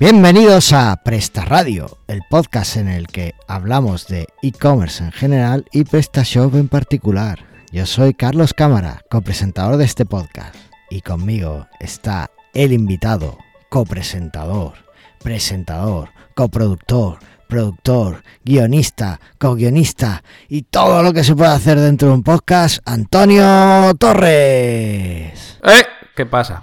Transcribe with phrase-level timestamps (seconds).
[0.00, 5.82] Bienvenidos a Presta Radio, el podcast en el que hablamos de e-commerce en general y
[5.82, 7.40] PrestaShop en particular.
[7.72, 10.54] Yo soy Carlos Cámara, copresentador de este podcast,
[10.88, 13.38] y conmigo está el invitado,
[13.70, 14.74] copresentador,
[15.20, 17.18] presentador, coproductor,
[17.48, 23.92] productor, guionista, co-guionista y todo lo que se puede hacer dentro de un podcast, Antonio
[23.98, 25.58] Torres.
[25.64, 25.86] ¡Eh!
[26.14, 26.62] ¿Qué pasa?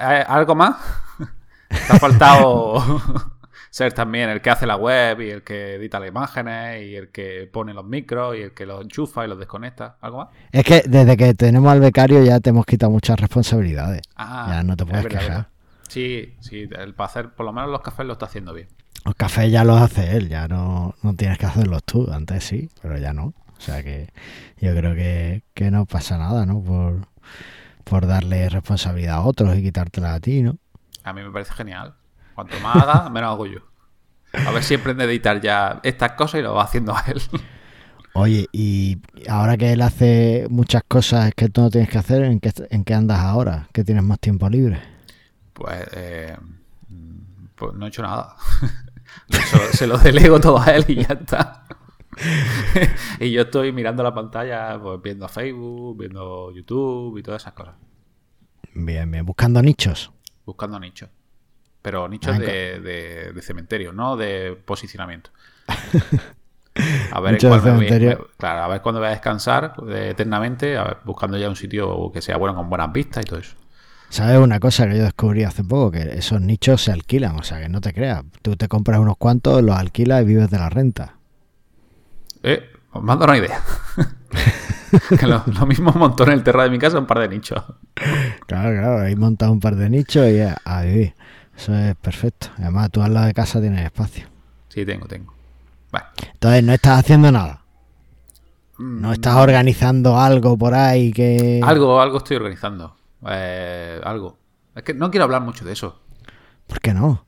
[0.00, 0.76] Eh, ¿Algo más?
[1.84, 2.82] Te ha faltado
[3.70, 7.10] ser también el que hace la web y el que edita las imágenes y el
[7.10, 9.98] que pone los micros y el que los enchufa y los desconecta.
[10.00, 10.28] ¿Algo más?
[10.50, 14.02] Es que desde que tenemos al becario ya te hemos quitado muchas responsabilidades.
[14.16, 15.48] Ah, Ya no te es puedes verdad, quejar.
[15.88, 18.68] Sí, sí, el para hacer por lo menos los cafés lo está haciendo bien.
[19.04, 22.10] Los cafés ya los hace él, ya no, no tienes que hacerlos tú.
[22.12, 23.26] Antes sí, pero ya no.
[23.26, 24.10] O sea que
[24.58, 26.62] yo creo que, que no pasa nada, ¿no?
[26.62, 27.06] Por,
[27.84, 30.58] por darle responsabilidad a otros y quitártela a ti, ¿no?
[31.06, 31.94] A mí me parece genial.
[32.34, 33.60] Cuanto más haga, menos hago yo.
[34.32, 37.22] A ver si aprende a editar ya estas cosas y lo va haciendo a él.
[38.12, 42.40] Oye, y ahora que él hace muchas cosas que tú no tienes que hacer, ¿en
[42.40, 43.68] qué, en qué andas ahora?
[43.72, 44.80] ¿Que tienes más tiempo libre?
[45.52, 46.36] Pues, eh,
[47.54, 48.36] pues no he hecho nada.
[49.30, 51.64] Se, se lo delego todo a él y ya está.
[53.20, 57.74] y yo estoy mirando la pantalla, pues viendo Facebook, viendo YouTube y todas esas cosas.
[58.74, 59.24] Bien, bien.
[59.24, 60.12] Buscando nichos.
[60.46, 61.10] Buscando nichos.
[61.82, 65.30] Pero nichos Ah, de, de- de cementerio, no de posicionamiento.
[67.12, 70.96] A ver, me voy- claro, a ver cuándo voy a descansar eh, eternamente, a ver,
[71.04, 73.56] buscando ya un sitio que sea bueno con buenas vistas y todo eso.
[74.10, 75.90] ¿Sabes una cosa que yo descubrí hace poco?
[75.92, 78.24] Que esos nichos se alquilan, o sea, que no te creas.
[78.42, 81.14] Tú te compras unos cuantos, los alquilas y vives de la renta.
[82.42, 83.60] Eh, os mando una idea.
[85.18, 87.62] que lo, lo mismo montó en el terreno de mi casa un par de nichos.
[88.46, 91.14] Claro, claro, ahí montas un par de nichos y a, a vivir.
[91.56, 92.48] Eso es perfecto.
[92.58, 94.26] Además, tú al lado de casa tienes espacio.
[94.68, 95.34] Sí, tengo, tengo.
[96.34, 97.62] Entonces, no estás haciendo nada.
[98.78, 99.00] Mm.
[99.00, 101.60] No estás organizando algo por ahí que...
[101.64, 102.94] algo, algo estoy organizando.
[103.26, 104.36] Eh, algo.
[104.74, 105.98] Es que no quiero hablar mucho de eso.
[106.66, 107.24] ¿Por qué no?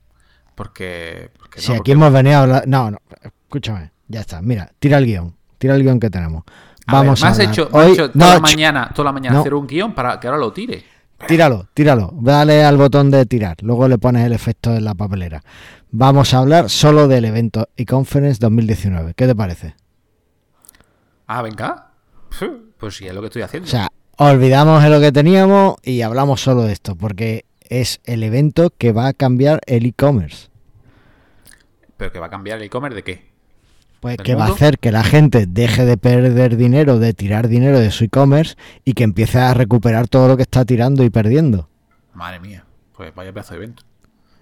[0.55, 1.31] Porque.
[1.39, 2.65] porque Si no, aquí porque- hemos venido a hablar...
[2.69, 3.93] No, no, escúchame.
[4.09, 4.43] Ya está.
[4.43, 5.35] Mira, tira el guion.
[5.59, 6.45] Tira el guion que tenemos.
[6.87, 7.53] A Vamos ver, me has hablar.
[7.53, 9.41] hecho, me has Hoy- hecho toda la no, ch- mañana, toda la mañana No.
[9.41, 10.85] hacer un guion para que ahora lo tire.
[11.27, 12.13] Tíralo, tíralo.
[12.21, 13.57] Dale al botón de tirar.
[13.63, 15.43] Luego le pones el efecto en la papelera.
[15.91, 19.15] Vamos a hablar solo del evento eConference 2019.
[19.15, 19.75] ¿Qué te parece?
[21.27, 21.87] Ah, venga.
[22.79, 23.67] Pues sí, es lo que estoy haciendo.
[23.67, 23.89] O sea,
[24.19, 28.93] olvidamos de lo que teníamos y hablamos solo de esto, porque es el evento que
[28.93, 30.49] va a cambiar el e-commerce.
[31.97, 33.28] Pero que va a cambiar el e-commerce de qué?
[34.01, 37.49] Pues ¿Del que va a hacer que la gente deje de perder dinero, de tirar
[37.49, 41.11] dinero de su e-commerce y que empiece a recuperar todo lo que está tirando y
[41.11, 41.69] perdiendo.
[42.15, 42.65] Madre mía.
[42.97, 43.83] Pues vaya pedazo de evento.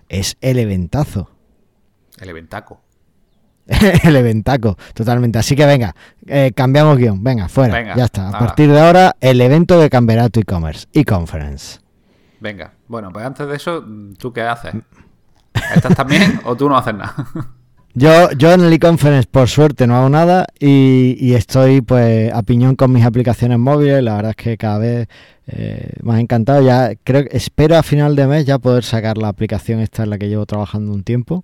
[0.09, 1.31] Es el eventazo.
[2.19, 2.83] El eventaco.
[4.05, 5.39] el eventaco, totalmente.
[5.39, 5.95] Así que venga,
[6.27, 7.22] eh, cambiamos guion.
[7.22, 7.75] Venga, fuera.
[7.75, 8.28] Venga, ya está.
[8.28, 10.87] A partir de ahora, el evento que cambiará tu e-commerce.
[10.93, 11.81] E-conference.
[12.41, 12.75] Venga.
[12.87, 13.84] Bueno, pues antes de eso,
[14.19, 14.75] ¿tú qué haces?
[15.75, 17.15] ¿Estás también o tú no haces nada?
[17.99, 22.43] Yo, yo en el e-conference, por suerte, no hago nada y, y estoy pues a
[22.43, 24.03] piñón con mis aplicaciones móviles.
[24.03, 25.09] La verdad es que cada vez
[25.47, 26.61] eh, más encantado.
[26.61, 30.19] Ya creo espero a final de mes ya poder sacar la aplicación esta en la
[30.19, 31.43] que llevo trabajando un tiempo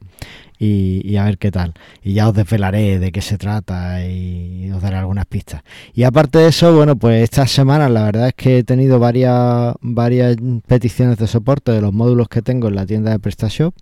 [0.59, 1.73] y, y a ver qué tal.
[2.03, 5.63] Y ya os desvelaré de qué se trata y os daré algunas pistas.
[5.95, 9.75] Y aparte de eso, bueno, pues estas semanas la verdad es que he tenido varias,
[9.81, 10.37] varias
[10.67, 13.75] peticiones de soporte de los módulos que tengo en la tienda de PrestaShop.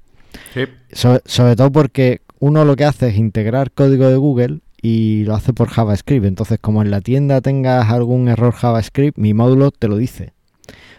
[0.55, 0.67] Sí.
[0.93, 5.53] Sobre todo porque uno lo que hace es integrar código de Google y lo hace
[5.53, 6.27] por JavaScript.
[6.27, 10.33] Entonces, como en la tienda tengas algún error JavaScript, mi módulo te lo dice.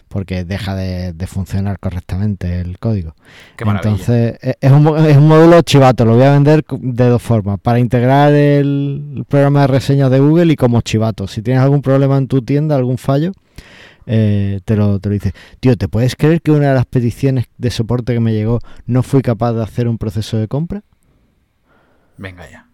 [0.08, 3.16] Porque deja de, de funcionar correctamente el código.
[3.56, 3.64] Qué.
[3.64, 6.04] Entonces, e- es un, es un módulo chivato.
[6.04, 7.60] Lo voy a vender de dos formas.
[7.62, 11.28] Para integrar el, el programa de reseñas de Google y como chivato.
[11.28, 13.32] Si tienes algún problema en tu tienda, algún fallo,
[14.06, 15.32] eh, te, lo, te lo dice.
[15.62, 19.04] Tío, ¿te puedes creer que una de las peticiones de soporte que me llegó no
[19.04, 20.84] fui capaz de hacer un proceso de compra?
[22.18, 22.68] Venga ya.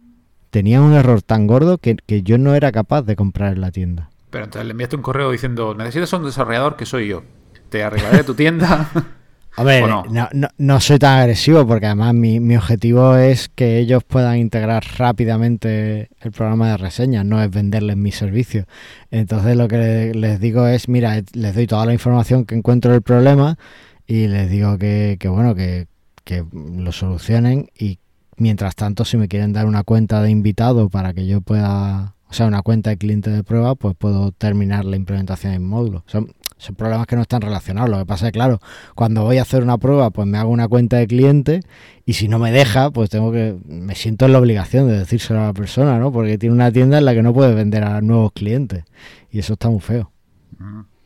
[0.50, 3.72] Tenía un error tan gordo que, que yo no era capaz de comprar en la
[3.72, 4.10] tienda.
[4.30, 7.24] Pero entonces le enviaste un correo diciendo, necesitas un desarrollador que soy yo.
[7.70, 8.90] Te arreglaré tu tienda.
[9.58, 10.04] A ver, ¿O no?
[10.10, 14.38] no, no, no soy tan agresivo porque además mi, mi objetivo es que ellos puedan
[14.38, 18.66] integrar rápidamente el programa de reseñas, no es venderles mi servicio.
[19.12, 22.92] Entonces lo que le- les digo es, mira, les doy toda la información que encuentro
[22.92, 23.58] del problema
[24.06, 25.88] y les digo que, que bueno, que,
[26.24, 28.00] que lo solucionen y
[28.38, 32.34] mientras tanto si me quieren dar una cuenta de invitado para que yo pueda, o
[32.34, 36.04] sea, una cuenta de cliente de prueba, pues puedo terminar la implementación en módulo.
[36.08, 36.22] Sea,
[36.58, 37.90] Son problemas que no están relacionados.
[37.90, 38.60] Lo que pasa es, claro,
[38.96, 41.62] cuando voy a hacer una prueba, pues me hago una cuenta de cliente
[42.06, 43.56] y si no me deja, pues tengo que.
[43.66, 46.12] Me siento en la obligación de decírselo a la persona, ¿no?
[46.12, 48.86] Porque tiene una tienda en la que no puede vender a nuevos clientes.
[49.32, 50.12] Y eso está muy feo.
[50.60, 50.97] Mm.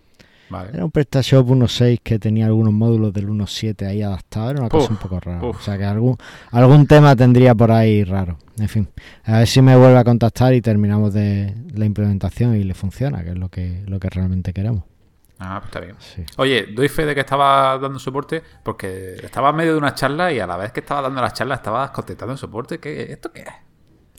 [0.52, 0.70] Vale.
[0.74, 4.52] Era un PrestaShop 1.6 que tenía algunos módulos del 1.7 ahí adaptados.
[4.52, 5.44] Era una cosa Uf, un poco rara.
[5.46, 5.58] uf.
[5.58, 6.18] O sea que algún,
[6.52, 8.38] algún tema tendría por ahí raro.
[8.60, 8.90] En fin,
[9.24, 13.24] a ver si me vuelve a contactar y terminamos de la implementación y le funciona,
[13.24, 14.84] que es lo que, lo que realmente queremos.
[15.40, 15.96] Ah, pues está bien.
[15.98, 16.24] Sí.
[16.38, 20.32] Oye, doy fe de que estaba dando soporte porque estaba en medio de una charla
[20.32, 22.80] y a la vez que estaba dando la charla estabas contestando el soporte.
[22.80, 23.48] ¿Qué, ¿Esto qué es?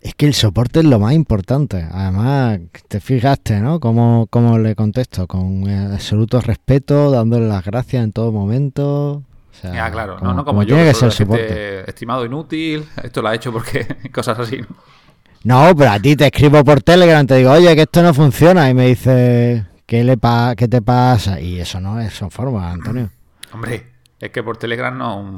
[0.03, 1.87] Es que el soporte es lo más importante.
[1.93, 2.59] Además,
[2.89, 3.79] te fijaste, ¿no?
[3.79, 9.13] Cómo, cómo le contesto, con eh, absoluto respeto, dándole las gracias en todo momento.
[9.13, 9.25] O
[9.61, 10.17] sea, Ya, claro.
[10.19, 10.75] como- no, no, como, yo.
[10.75, 11.89] tiene que ser soporte.
[11.89, 14.59] Estimado inútil, esto lo ha hecho porque cosas así.
[15.45, 15.69] ¿no?
[15.71, 18.69] No, pero a ti te escribo por Telegram, te digo, oye, que esto no funciona.
[18.69, 21.41] Y me dice, ¿qué, le pa ¿qué te pasa?
[21.41, 23.09] Y eso no es, son formas, Antonio.
[23.53, 23.87] Hombre,
[24.19, 25.37] es que por Telegram no, no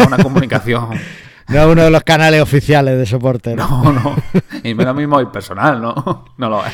[0.00, 0.88] es una comunicación.
[1.50, 3.82] No es uno de los canales oficiales de soporte, ¿no?
[3.82, 4.16] No, no.
[4.62, 6.24] Y menos mismo el personal, ¿no?
[6.38, 6.72] No lo es.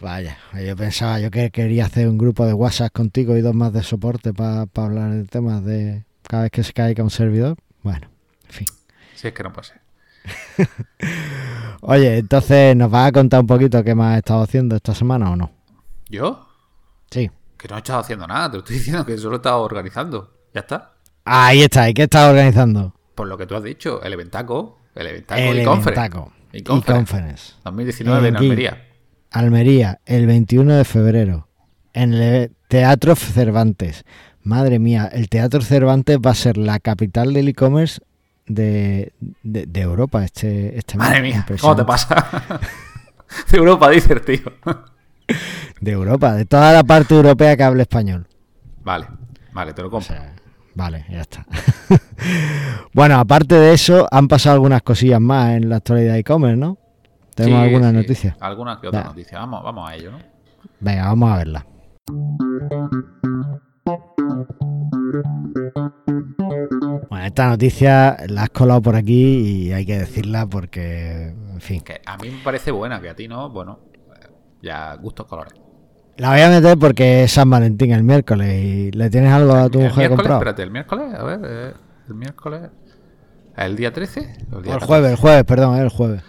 [0.00, 3.74] Vaya, yo pensaba, yo que quería hacer un grupo de WhatsApp contigo y dos más
[3.74, 7.58] de soporte para hablar de temas de cada vez que se caiga un servidor.
[7.82, 8.08] Bueno,
[8.46, 8.66] en fin.
[9.14, 9.80] Si es que no ser.
[11.82, 15.32] Oye, entonces, ¿nos vas a contar un poquito qué más has estado haciendo esta semana
[15.32, 15.50] o no?
[16.08, 16.48] ¿Yo?
[17.10, 17.30] Sí.
[17.58, 20.32] Que no he estado haciendo nada, te lo estoy diciendo que solo he estado organizando.
[20.54, 20.92] Ya está.
[21.26, 22.94] Ahí está, ¿y qué estás organizando?
[23.20, 26.00] Por lo que tú has dicho, el eventaco, el eventaco El y conference.
[26.00, 26.32] Eventaco.
[26.54, 27.12] Y Y conference.
[27.12, 27.52] Conference.
[27.64, 28.36] 2019 en.
[28.36, 28.86] Almería.
[29.30, 31.48] Almería, el 21 de febrero,
[31.92, 34.04] en el Teatro Cervantes.
[34.42, 38.00] Madre mía, el Teatro Cervantes va a ser la capital del e-commerce
[38.46, 39.12] de,
[39.42, 40.96] de- de Europa este, este.
[40.96, 42.58] Madre mía, ¿cómo te pasa?
[43.52, 44.40] de Europa, dice el tío.
[45.82, 48.26] De Europa, de toda la parte europea que hable español.
[48.82, 49.06] vale,
[49.52, 50.08] vale, te lo O compro.
[50.08, 50.34] sea,
[50.80, 51.46] vale, ya está.
[52.94, 56.78] bueno, aparte de eso, han pasado algunas cosillas más en la actualidad de e-commerce, ¿no?
[57.34, 58.36] Tenemos Sí, algunas sí, noticias.
[58.40, 59.38] Algunas que otras noticias.
[59.40, 60.18] Vamos, vamos a ello, ¿no?
[60.80, 61.66] Venga, vamos a verla.
[67.10, 71.82] Bueno, esta noticia la has colado por aquí y hay que decirla porque, en fin.
[71.82, 73.80] Que a mí me parece buena, que a ti no, bueno,
[74.62, 75.52] ya gustos colores.
[76.20, 79.70] La voy a meter porque es San Valentín el miércoles y le tienes algo a
[79.70, 80.40] tu el mujer miércoles, comprado.
[80.40, 81.72] espérate, el miércoles, a ver, eh,
[82.08, 82.60] el miércoles.
[83.56, 84.20] ¿El día 13?
[84.52, 84.86] ¿O el día el 14?
[84.86, 86.22] jueves, el jueves, perdón, el jueves.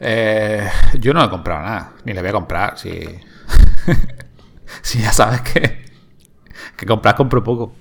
[0.00, 0.68] Eh,
[0.98, 2.76] yo no he comprado nada, ni le voy a comprar.
[2.76, 2.90] Si,
[4.82, 5.78] si ya sabes que,
[6.76, 7.72] que comprar, compro poco.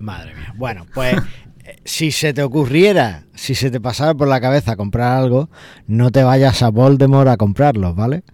[0.00, 0.52] Madre mía.
[0.56, 1.18] Bueno, pues
[1.62, 5.50] eh, si se te ocurriera, si se te pasara por la cabeza comprar algo,
[5.86, 8.24] no te vayas a Voldemort a comprarlos, ¿vale?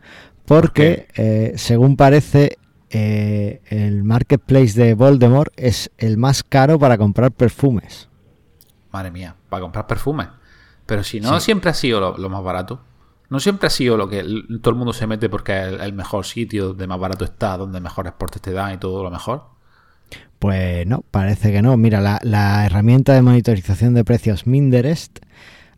[0.46, 2.58] Porque, eh, según parece,
[2.90, 8.08] eh, el marketplace de Voldemort es el más caro para comprar perfumes.
[8.92, 10.28] Madre mía, para comprar perfumes.
[10.86, 12.80] Pero si no siempre ha sido lo, lo más barato.
[13.30, 15.80] No siempre ha sido lo que el- todo el mundo se mete porque es el,
[15.80, 19.10] el mejor sitio, donde más barato está, donde mejores portes te dan y todo lo
[19.10, 19.44] mejor.
[20.38, 21.76] Pues no, parece que no.
[21.76, 25.20] Mira, la, la herramienta de monitorización de precios Minderest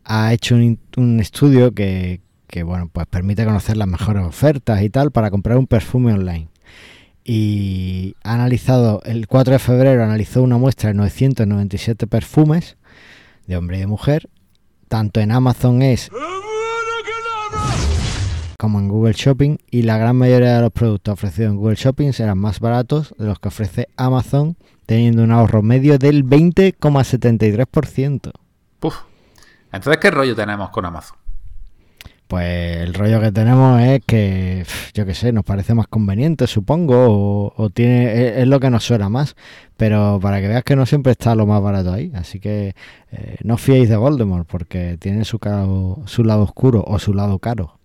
[0.05, 5.10] ha hecho un estudio que, que, bueno, pues permite conocer las mejores ofertas y tal
[5.10, 6.48] para comprar un perfume online.
[7.24, 12.77] Y ha analizado, el 4 de febrero analizó una muestra de 997 perfumes
[13.46, 14.29] de hombre y de mujer,
[14.89, 16.10] tanto en Amazon es
[18.65, 22.13] como en Google Shopping y la gran mayoría de los productos ofrecidos en Google Shopping
[22.13, 28.32] serán más baratos de los que ofrece Amazon, teniendo un ahorro medio del 20,73%.
[28.81, 29.03] Puf.
[29.70, 31.19] Entonces, ¿qué rollo tenemos con Amazon?
[32.26, 34.64] Pues el rollo que tenemos es que,
[34.94, 38.70] yo qué sé, nos parece más conveniente, supongo, o, o tiene es, es lo que
[38.70, 39.36] nos suena más,
[39.76, 42.74] pero para que veas que no siempre está lo más barato ahí, así que
[43.12, 47.12] eh, no os fiéis de Voldemort porque tiene su, caro- su lado oscuro o su
[47.12, 47.78] lado caro.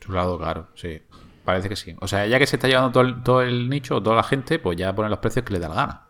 [0.00, 1.02] Su lado caro, sí.
[1.44, 1.94] Parece que sí.
[2.00, 4.58] O sea, ya que se está llevando todo el, todo el nicho, toda la gente,
[4.58, 6.02] pues ya pone los precios que le da la gana.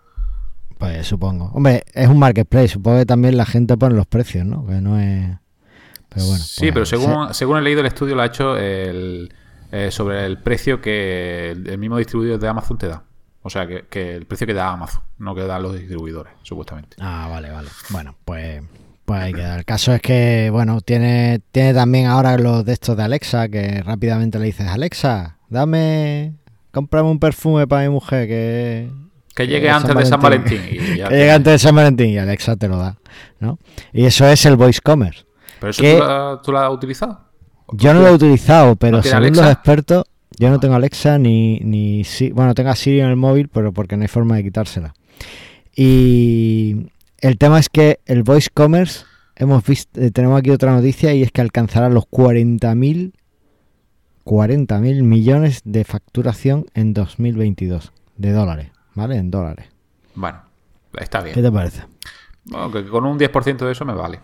[0.78, 1.50] Pues supongo.
[1.52, 4.64] Hombre, es un marketplace, supongo que también la gente pone los precios, ¿no?
[4.66, 5.30] Que no es...
[6.16, 6.42] Pero bueno.
[6.42, 9.32] sí, pues, pero se- según, según he leído el estudio, lo ha hecho el,
[9.70, 13.02] eh, sobre el precio que el, mismo distribuidor de Amazon te da.
[13.42, 16.96] O sea, que, que el precio que da Amazon, no que dan los distribuidores, supuestamente.
[17.00, 17.68] Ah, vale, vale.
[17.90, 18.62] Bueno, pues,
[19.04, 19.56] pues ahí queda.
[19.56, 23.82] El caso es que, bueno, tiene, tiene también ahora los de estos de Alexa, que
[23.82, 26.32] rápidamente le dices, Alexa, dame,
[26.72, 28.90] cómprame un perfume para mi mujer que...
[29.34, 30.58] Que llegue antes San de San Valentín.
[30.58, 30.94] Valentín.
[30.94, 32.96] y ya que llegue antes de San Valentín y Alexa te lo da,
[33.38, 33.58] ¿no?
[33.92, 35.25] Y eso es el voice commerce.
[35.60, 37.20] ¿Pero eso tú, la- tú has utilizado?
[37.72, 40.04] Yo no lo he utilizado, pero ¿No según los expertos,
[40.38, 43.96] Yo no tengo Alexa ni, ni bueno, tengo a Siri en el móvil, pero porque
[43.96, 44.94] no hay forma de quitársela.
[45.74, 46.88] Y
[47.20, 51.22] el tema es que el voice commerce, hemos visto, eh, tenemos aquí otra noticia y
[51.22, 53.12] es que alcanzará los 40.000
[54.24, 59.16] 40.000 millones de facturación en 2022 de dólares, ¿vale?
[59.16, 59.66] En dólares.
[60.14, 60.40] Bueno,
[60.98, 61.34] está bien.
[61.34, 61.82] ¿Qué te parece?
[62.44, 64.18] Bueno, que con un 10% de eso me vale.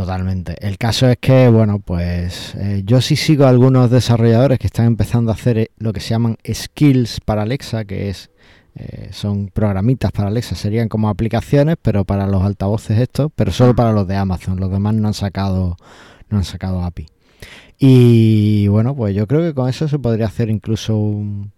[0.00, 0.56] Totalmente.
[0.66, 4.86] El caso es que, bueno, pues eh, yo sí sigo a algunos desarrolladores que están
[4.86, 8.30] empezando a hacer eh, lo que se llaman skills para Alexa, que es
[8.76, 13.76] eh, son programitas para Alexa, serían como aplicaciones, pero para los altavoces estos, pero solo
[13.76, 14.58] para los de Amazon.
[14.58, 15.76] Los demás no han sacado,
[16.30, 17.04] no han sacado API.
[17.78, 21.52] Y bueno, pues yo creo que con eso se podría hacer incluso un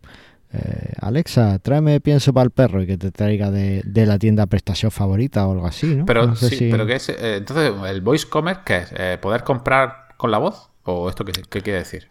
[0.55, 4.91] eh, Alexa, tráeme pienso para el perro y que te traiga de, la tienda prestación
[4.91, 6.05] favorita o algo así, ¿no?
[6.05, 7.09] Pero, sí, pero ¿qué es?
[7.09, 8.93] Eh, entonces, ¿el voice commerce qué es?
[8.97, 10.69] Eh, ¿Poder comprar con la voz?
[10.85, 12.09] ¿O esto qué, quiere decir?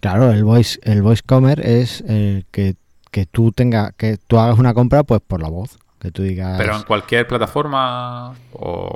[0.00, 2.04] Claro, el voice, el voice commerce es
[2.50, 2.76] que,
[3.10, 5.78] que tú tengas, que tú hagas una compra pues por la voz.
[5.98, 6.58] Que tú digas.
[6.58, 8.94] Pero en cualquier plataforma o,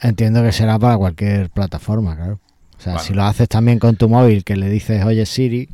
[0.00, 2.38] entiendo, que será para cualquier plataforma, claro.
[2.78, 5.68] O sea, si lo haces también con tu móvil, que le dices, oye Siri,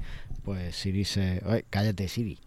[0.44, 1.42] pues Siri se...
[1.46, 2.38] Oye, cállate Siri.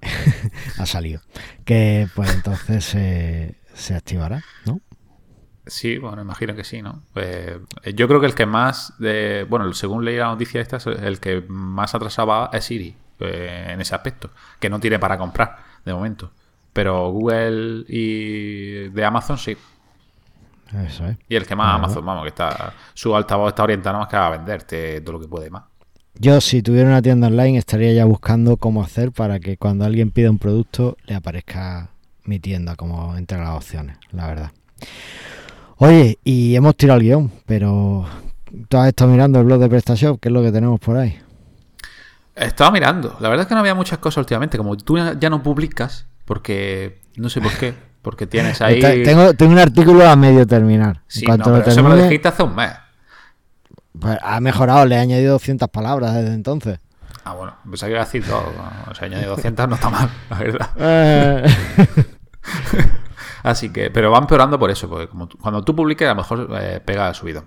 [0.78, 1.20] ha salido.
[1.64, 4.80] Que pues entonces se activará, ¿no?
[5.68, 7.02] Sí, bueno, imagino que sí, ¿no?
[7.12, 7.58] Pues,
[7.94, 11.42] yo creo que el que más, de, bueno, según leí la noticia esta, el que
[11.46, 16.32] más atrasaba es Siri eh, en ese aspecto, que no tiene para comprar de momento.
[16.72, 19.56] Pero Google y de Amazon sí.
[20.86, 21.18] Eso es.
[21.28, 24.30] Y el que más Amazon, vamos, que está su altavoz está orientado más que a
[24.30, 25.64] venderte todo lo que puede más.
[26.14, 30.10] Yo, si tuviera una tienda online, estaría ya buscando cómo hacer para que cuando alguien
[30.10, 31.90] pida un producto le aparezca
[32.24, 34.50] mi tienda como entre las opciones, la verdad.
[35.76, 38.04] Oye, y hemos tirado el guion, pero
[38.68, 41.18] tú has estado mirando el blog de PrestaShop, ¿qué es lo que tenemos por ahí?
[42.34, 43.16] Estaba mirando.
[43.20, 44.58] La verdad es que no había muchas cosas últimamente.
[44.58, 48.80] Como tú ya no publicas, porque no sé por qué, porque tienes ahí.
[48.80, 51.02] tengo, tengo un artículo a medio terminar.
[51.06, 52.70] Sí, no, pero eso me lo dijiste hace un mes.
[54.00, 56.80] Pues ha mejorado, le he añadido 200 palabras desde entonces.
[57.24, 58.52] Ah, bueno, pues hay que decir todo.
[58.90, 60.70] O sea, añadido 200 no está mal, la verdad.
[60.78, 61.44] Eh.
[63.42, 66.48] Así que, pero va empeorando por eso, porque como cuando tú publiques, a lo mejor
[66.60, 67.44] eh, pega el subido.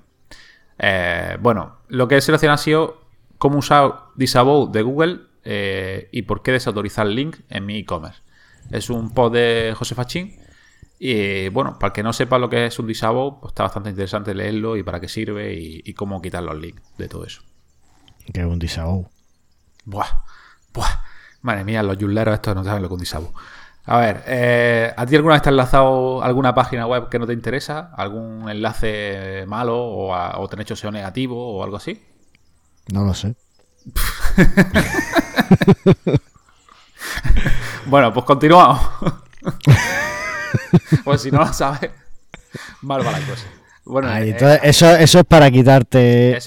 [0.77, 3.01] Eh, bueno, lo que he seleccionado ha sido
[3.37, 5.19] cómo usar Disavow de Google
[6.11, 8.21] y por qué desautorizar el link en mi e-commerce.
[8.69, 10.37] Es un post de José Fachín
[11.03, 13.89] y bueno, para el que no sepa lo que es un disavow, pues está bastante
[13.89, 17.41] interesante leerlo y para qué sirve y, cómo quitar los links de todo eso.
[18.31, 19.09] ¿Qué es un disavow?
[19.83, 20.21] Buah,
[20.71, 21.01] buah.
[21.41, 23.33] Madre mía, los yuleros estos no saben lo que es un disavow.
[23.85, 27.25] A ver, eh, ¿a ti alguna vez te ha enlazado alguna página web que no
[27.25, 27.91] te interesa?
[27.97, 31.99] ¿Algún enlace malo o, te han hecho SEO negativo o algo así?
[32.93, 33.35] No lo sé.
[37.87, 38.79] bueno, pues continuamos.
[41.03, 41.91] pues si no lo sabes,
[42.81, 43.45] mal va la cosa.
[43.83, 46.39] Bueno, eh, eso, eso es para quitarte eh,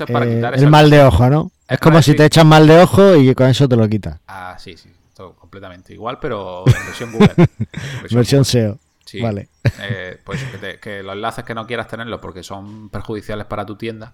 [0.55, 1.51] el mal de ojo, ¿no?
[1.69, 4.21] Es como si te echas mal de ojo y con eso te lo quitas.
[4.29, 7.35] Ah, sí, sí, todo completamente igual, pero en versión Google.
[8.11, 8.79] versión, SEO.
[9.21, 9.49] Vale.
[9.81, 10.43] Eh, pues
[10.81, 14.13] que, los enlaces que no quieras tenerlos porque son perjudiciales para tu tienda,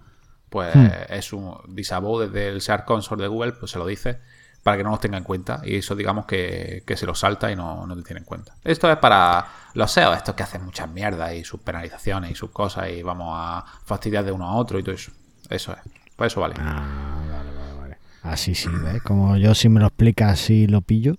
[0.48, 0.88] pues hmm.
[1.08, 4.18] es un disavow desde el Search Console de Google, pues se lo dice
[4.62, 5.62] para que no nos tenga en cuenta.
[5.64, 8.54] Y eso, digamos, que, se lo salta y no, no te tiene en cuenta.
[8.62, 12.50] Esto es para los SEO, estos que hacen muchas mierdas y sus penalizaciones y sus
[12.50, 15.12] cosas y vamos a fastidiar de uno a otro y todo eso.
[15.48, 15.78] Eso es.
[16.16, 16.54] Pues eso vale.
[16.58, 17.98] Ah, vale, vale, vale.
[18.22, 19.02] Así sí, ¿ves?
[19.02, 21.16] Como yo si me lo explicas así lo pillo.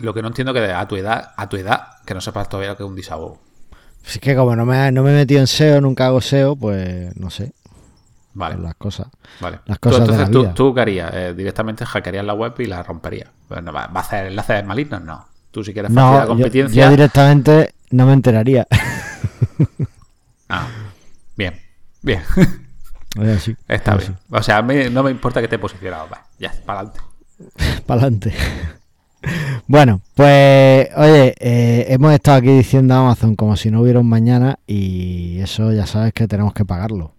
[0.00, 2.70] Lo que no entiendo que a tu edad, a tu edad, que no sepas todavía
[2.70, 3.38] lo que es un disavow.
[4.06, 7.16] Es que como no me, no me he metido en SEO, nunca hago SEO, pues
[7.16, 7.52] no sé.
[8.36, 8.58] Vale.
[8.58, 9.08] las cosas.
[9.40, 9.60] Vale.
[9.64, 11.10] Las cosas entonces, de la ¿tú, qué harías?
[11.14, 13.30] Eh, directamente hackearías la web y la romperías.
[13.50, 15.02] ¿Va a hacer enlaces malignos?
[15.02, 15.26] No.
[15.50, 16.84] Tú si quieres no, la competencia...
[16.84, 18.66] Yo, directamente no me enteraría.
[20.50, 20.68] ah,
[21.34, 21.58] bien.
[22.02, 22.22] Bien.
[23.68, 24.16] Está bien.
[24.30, 26.08] O sea, a mí no me importa que esté posicionado.
[26.08, 27.00] Va, ya, para adelante.
[27.86, 28.34] para adelante.
[29.66, 34.08] Bueno, pues oye, eh, hemos estado aquí diciendo a Amazon como si no hubiera un
[34.08, 37.15] mañana y eso ya sabes que tenemos que pagarlo.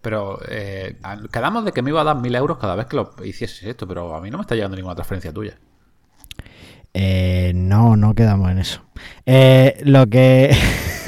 [0.00, 0.96] Pero eh,
[1.32, 3.86] quedamos de que me iba a dar mil euros cada vez que lo hicieses esto,
[3.86, 5.58] pero a mí no me está llegando ninguna transferencia tuya.
[6.94, 8.82] Eh, no, no quedamos en eso.
[9.26, 10.56] Eh, lo que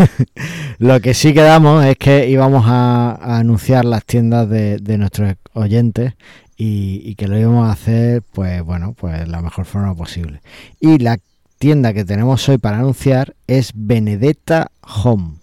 [0.78, 6.14] lo que sí quedamos es que íbamos a, anunciar las tiendas de, nuestros oyentes
[6.56, 10.42] y, y, que lo íbamos a hacer, pues bueno, pues la mejor forma posible.
[10.78, 11.18] Y la
[11.59, 15.38] tienda que tenemos hoy para anunciar es Benedetta Home,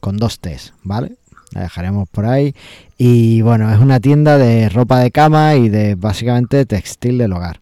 [0.00, 1.16] con dos T's, ¿vale?
[1.54, 2.54] La dejaremos por ahí.
[2.98, 7.60] Y bueno, es una tienda de ropa de cama y de básicamente textil del hogar.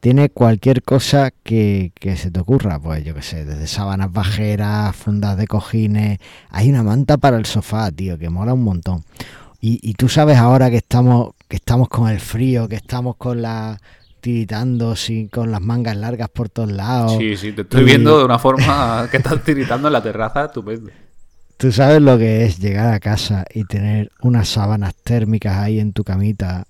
[0.00, 4.94] Tiene cualquier cosa que, que se te ocurra, pues yo qué sé, desde sábanas bajeras,
[4.94, 6.18] fundas de cojines.
[6.50, 9.04] Hay una manta para el sofá, tío, que mola un montón.
[9.60, 13.42] Y, y tú sabes ahora que estamos, que estamos con el frío, que estamos con
[13.42, 13.76] la
[14.20, 17.16] tiritando sin, con las mangas largas por todos lados.
[17.18, 20.44] Sí, sí, te estoy Y- viendo de una forma que estás tiritando en la terraza,
[20.46, 20.90] estupendo.
[21.58, 25.92] Tú sabes lo que es llegar a casa y tener unas sábanas térmicas ahí en
[25.92, 26.64] tu camita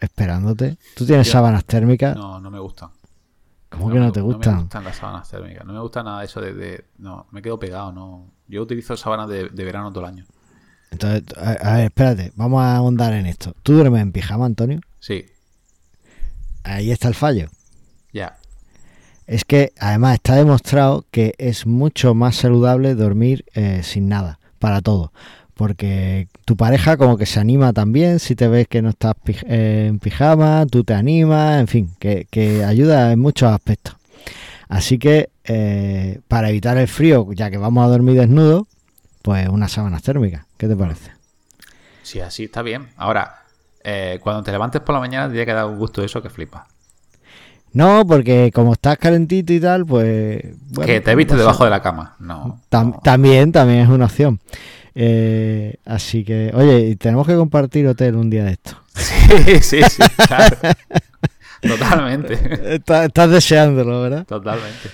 [0.00, 0.76] esperándote.
[0.96, 2.16] ¿Tú tienes sábanas térmicas?
[2.16, 2.90] No, no me gustan.
[3.70, 4.60] ¿Cómo que no me- te No me gustan?
[4.62, 5.64] gustan las sábanas térmicas.
[5.64, 8.32] No me gusta nada eso de, de- No, me quedo pegado, no.
[8.48, 10.24] Yo utilizo sábanas de, de verano todo el año.
[10.90, 13.54] Entonces, a, a ver, espérate, vamos a ahondar en esto.
[13.62, 14.80] ¿Tú duermes en pijama, Antonio?
[15.00, 15.26] Sí,
[16.64, 17.48] Ahí está el fallo.
[18.12, 18.36] ya.
[19.28, 24.80] Es que además está demostrado que es mucho más saludable dormir eh, sin nada, para
[24.80, 25.12] todo.
[25.52, 29.98] Porque tu pareja como que se anima también, si te ves que no estás en
[29.98, 33.96] pijama, tú te animas, en fin, que, ayuda en muchos aspectos.
[34.66, 38.66] Así que eh, para evitar el frío, ya que vamos a dormir desnudos,
[39.20, 40.46] pues unas sábanas térmicas.
[40.56, 41.12] ¿Qué te parece?
[42.02, 42.88] Sí, así está bien.
[42.96, 43.42] Ahora,
[43.84, 46.66] eh, cuando te levantes por la mañana, te que dar un gusto eso que flipa.
[47.72, 50.42] No, porque como estás calentito y tal, pues...
[50.70, 52.16] bueno, que te pues viste debajo de la cama.
[52.18, 52.60] No.
[52.70, 53.00] Tam- no.
[53.04, 54.40] También, también es una opción.
[54.94, 58.72] Eh, así que, oye, tenemos que compartir hotel un día de esto.
[58.94, 60.56] Sí, sí, sí, claro.
[61.60, 62.74] Totalmente.
[62.74, 64.24] Estás, estás deseándolo, ¿verdad?
[64.26, 64.90] Totalmente.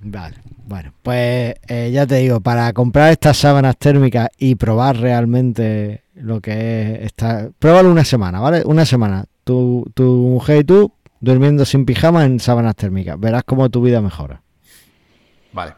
[0.00, 6.02] Vale, bueno, pues eh, ya te digo, para comprar estas sábanas térmicas y probar realmente
[6.14, 8.62] lo que es esta, pruébalo una semana, ¿vale?
[8.64, 9.24] Una semana.
[9.44, 13.18] Tu, tu mujer y tú durmiendo sin pijama en sábanas térmicas.
[13.18, 14.42] Verás cómo tu vida mejora,
[15.52, 15.74] Vale,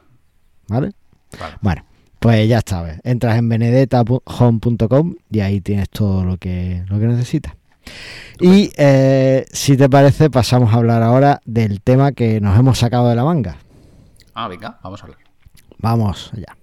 [0.69, 0.93] ¿vale?
[1.39, 1.55] vale.
[1.61, 1.85] Bueno,
[2.19, 7.55] pues ya sabes, entras en benedettahome.com y ahí tienes todo lo que, lo que necesitas.
[8.41, 13.09] Y eh, si te parece, pasamos a hablar ahora del tema que nos hemos sacado
[13.09, 13.57] de la manga.
[14.35, 15.19] Ah, venga, vamos a hablar.
[15.79, 16.57] Vamos allá.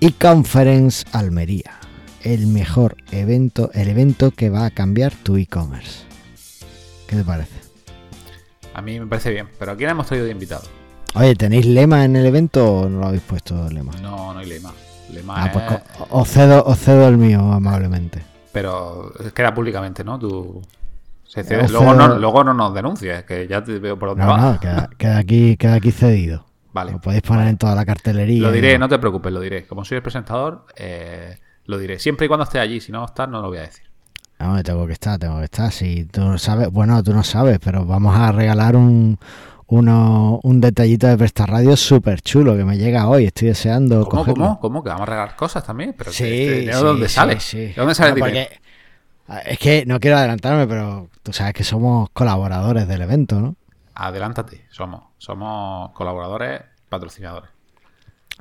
[0.00, 1.72] E-conference Almería,
[2.22, 6.04] el mejor evento, el evento que va a cambiar tu e-commerce.
[7.06, 7.54] ¿Qué te parece?
[8.74, 9.48] A mí me parece bien.
[9.58, 10.62] Pero ¿a quién hemos traído de invitado?
[11.14, 13.92] Oye, ¿tenéis lema en el evento o no lo habéis puesto lema?
[14.02, 14.72] No, no hay lema.
[15.12, 18.22] Lema Ah, pues es- os cedo, os cedo el mío amablemente.
[18.52, 20.18] Pero queda públicamente, ¿no?
[20.18, 20.60] Tú...
[21.26, 24.10] se O cede- luego, cedo- no, luego no nos denuncies, que ya te veo por
[24.10, 24.52] dónde No, va.
[24.52, 26.44] no, queda, queda aquí, queda aquí cedido.
[26.76, 26.92] Vale.
[26.92, 28.42] Lo podéis poner en toda la cartelería.
[28.42, 29.66] Lo diré, no te preocupes, lo diré.
[29.66, 31.98] Como soy el presentador, eh, lo diré.
[31.98, 32.80] Siempre y cuando esté allí.
[32.82, 33.86] Si no estás, no lo voy a decir.
[34.38, 35.72] No, tengo que estar, tengo que estar.
[35.72, 39.18] Si tú no sabes, bueno, tú no sabes, pero vamos a regalar un,
[39.68, 43.24] uno, un detallito de Presta Radio súper chulo que me llega hoy.
[43.24, 44.44] Estoy deseando ¿Cómo, cogerlo.
[44.44, 44.60] cómo?
[44.60, 44.82] ¿Cómo?
[44.84, 45.94] ¿Que vamos a regalar cosas también?
[45.96, 47.40] ¿Pero Sí, este sí, de dónde sale?
[47.40, 47.58] sí.
[47.58, 48.38] ¿De dónde sale el Bueno,
[49.26, 53.56] porque- Es que no quiero adelantarme, pero tú sabes que somos colaboradores del evento, ¿no?
[53.96, 54.66] Adelántate.
[54.70, 55.02] Somos.
[55.18, 57.50] Somos colaboradores, patrocinadores.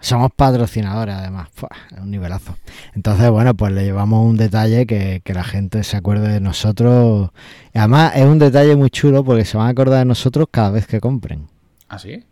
[0.02, 1.48] Somos patrocinadores, además.
[1.54, 2.56] Fua, es un nivelazo.
[2.96, 7.30] Entonces, bueno, pues le llevamos un detalle que, que la gente se acuerde de nosotros.
[7.74, 10.86] Además, es un detalle muy chulo porque se van a acordar de nosotros cada vez
[10.86, 11.48] que compren.
[11.88, 12.26] ¿Ah, sí?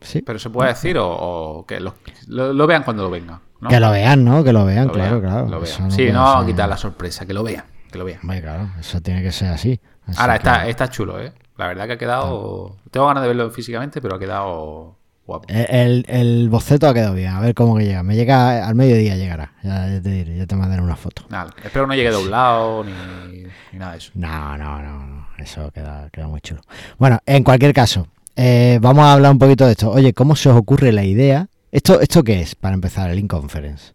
[0.00, 0.22] Sí.
[0.22, 1.96] ¿Pero se puede decir o, o que lo,
[2.28, 3.40] lo- lo vean cuando lo vengan?
[3.60, 3.68] ¿no?
[3.68, 4.42] Que lo vean, ¿no?
[4.44, 5.48] Que lo vean, Lo claro, vean, claro.
[5.48, 5.90] lo vean.
[5.90, 7.64] sí, no ser- quitar la sorpresa, que lo vean.
[7.90, 8.20] Que lo vean.
[8.22, 9.78] Hombre, claro, eso tiene que ser así.
[10.06, 11.32] Así Ahora, que- está, está chulo, ¿eh?
[11.60, 12.76] La verdad que ha quedado...
[12.90, 14.96] Tengo ganas de verlo físicamente, pero ha quedado
[15.26, 15.46] guapo.
[15.48, 18.02] El, el- el boceto ha quedado bien, a ver cómo que llega.
[18.02, 21.26] Me llega al mediodía llegará, ya, ya te diré, ya te mandaré una foto.
[21.28, 24.10] Nada, espero no llegue doblado ni, ni nada de eso.
[24.14, 26.62] No, no, no, no, eso queda, queda muy chulo.
[26.98, 29.90] Bueno, en cualquier caso, eh, vamos a hablar un poquito de esto.
[29.90, 31.46] Oye, ¿cómo se os ocurre la idea?
[31.70, 33.92] ¿Esto, esto qué es, para empezar, el Inconference?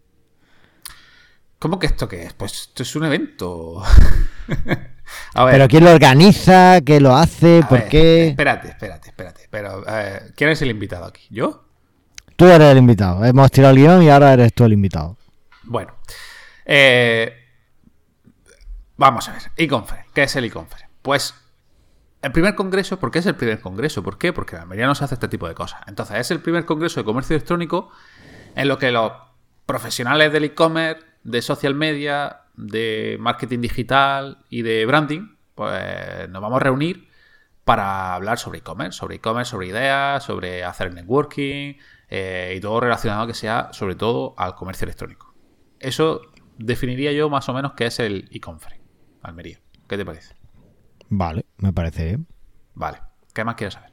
[1.58, 2.32] ¿Cómo que esto qué es?
[2.32, 3.82] Pues esto es un evento.
[5.34, 6.80] a ver, ¿Pero quién lo organiza?
[6.82, 7.60] ¿Qué lo hace?
[7.64, 8.28] a ¿Por ver, qué?
[8.28, 9.46] Espérate, espérate, espérate.
[9.50, 9.84] Pero,
[10.34, 11.26] ¿quién es el invitado aquí?
[11.30, 11.64] ¿Yo?
[12.36, 13.24] Tú eres el invitado.
[13.24, 15.16] Hemos tirado el guion y ahora eres tú el invitado.
[15.64, 15.94] Bueno.
[16.64, 17.32] eh,
[18.96, 19.42] vamos a ver.
[19.56, 20.08] E-Conference.
[20.14, 20.88] ¿Qué es el E-Conference?
[21.02, 21.34] Pues
[22.22, 24.02] el primer congreso, ¿por qué es el primer congreso?
[24.02, 24.32] ¿Por qué?
[24.32, 25.80] Porque en Almería no se hace este tipo de cosas.
[25.86, 27.90] Entonces, es el primer congreso de comercio electrónico
[28.54, 29.12] en lo que los
[29.66, 36.60] profesionales del e-commerce, de social media, de marketing digital y de branding, pues nos vamos
[36.60, 37.08] a reunir
[37.64, 41.74] para hablar sobre e-commerce, sobre e-commerce, sobre ideas, sobre hacer networking
[42.08, 45.34] eh, y todo relacionado que sea sobre todo al comercio electrónico.
[45.80, 46.22] Eso
[46.58, 48.84] definiría yo más o menos qué es el e-conference,
[49.22, 49.60] Almería.
[49.88, 50.36] ¿Qué te parece?
[51.08, 52.26] Vale, me parece bien.
[52.74, 52.98] Vale.
[53.34, 53.85] ¿Qué más quieres saber?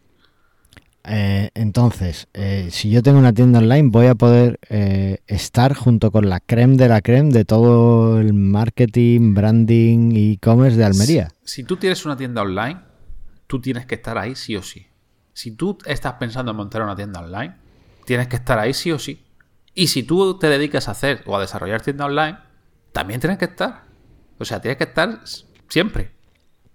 [1.05, 6.11] Eh, entonces, eh, si yo tengo una tienda online, voy a poder eh, estar junto
[6.11, 11.29] con la creme de la creme de todo el marketing, branding y e-commerce de Almería.
[11.43, 12.79] Si, si, tú tienes una tienda online,
[13.47, 14.87] tú tienes que estar ahí sí o sí.
[15.33, 17.55] Si tú estás pensando en montar una tienda online,
[18.05, 19.25] tienes que estar ahí sí o sí.
[19.75, 22.37] Y si tú te dedicas a hacer o a desarrollar tienda online,
[22.93, 23.83] también tienes que estar.
[24.37, 25.21] O sea, tienes que estar
[25.67, 26.11] siempre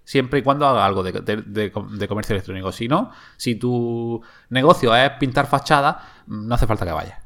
[0.09, 1.71] siempre y cuando haga algo de,
[2.09, 2.73] comercio electrónico.
[2.73, 7.19] Si no, si tu negocio es pintar fachada, no hace falta que vayas.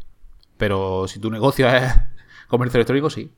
[0.56, 1.92] Pero si tu negocio es
[2.48, 3.30] comercio electrónico, sí.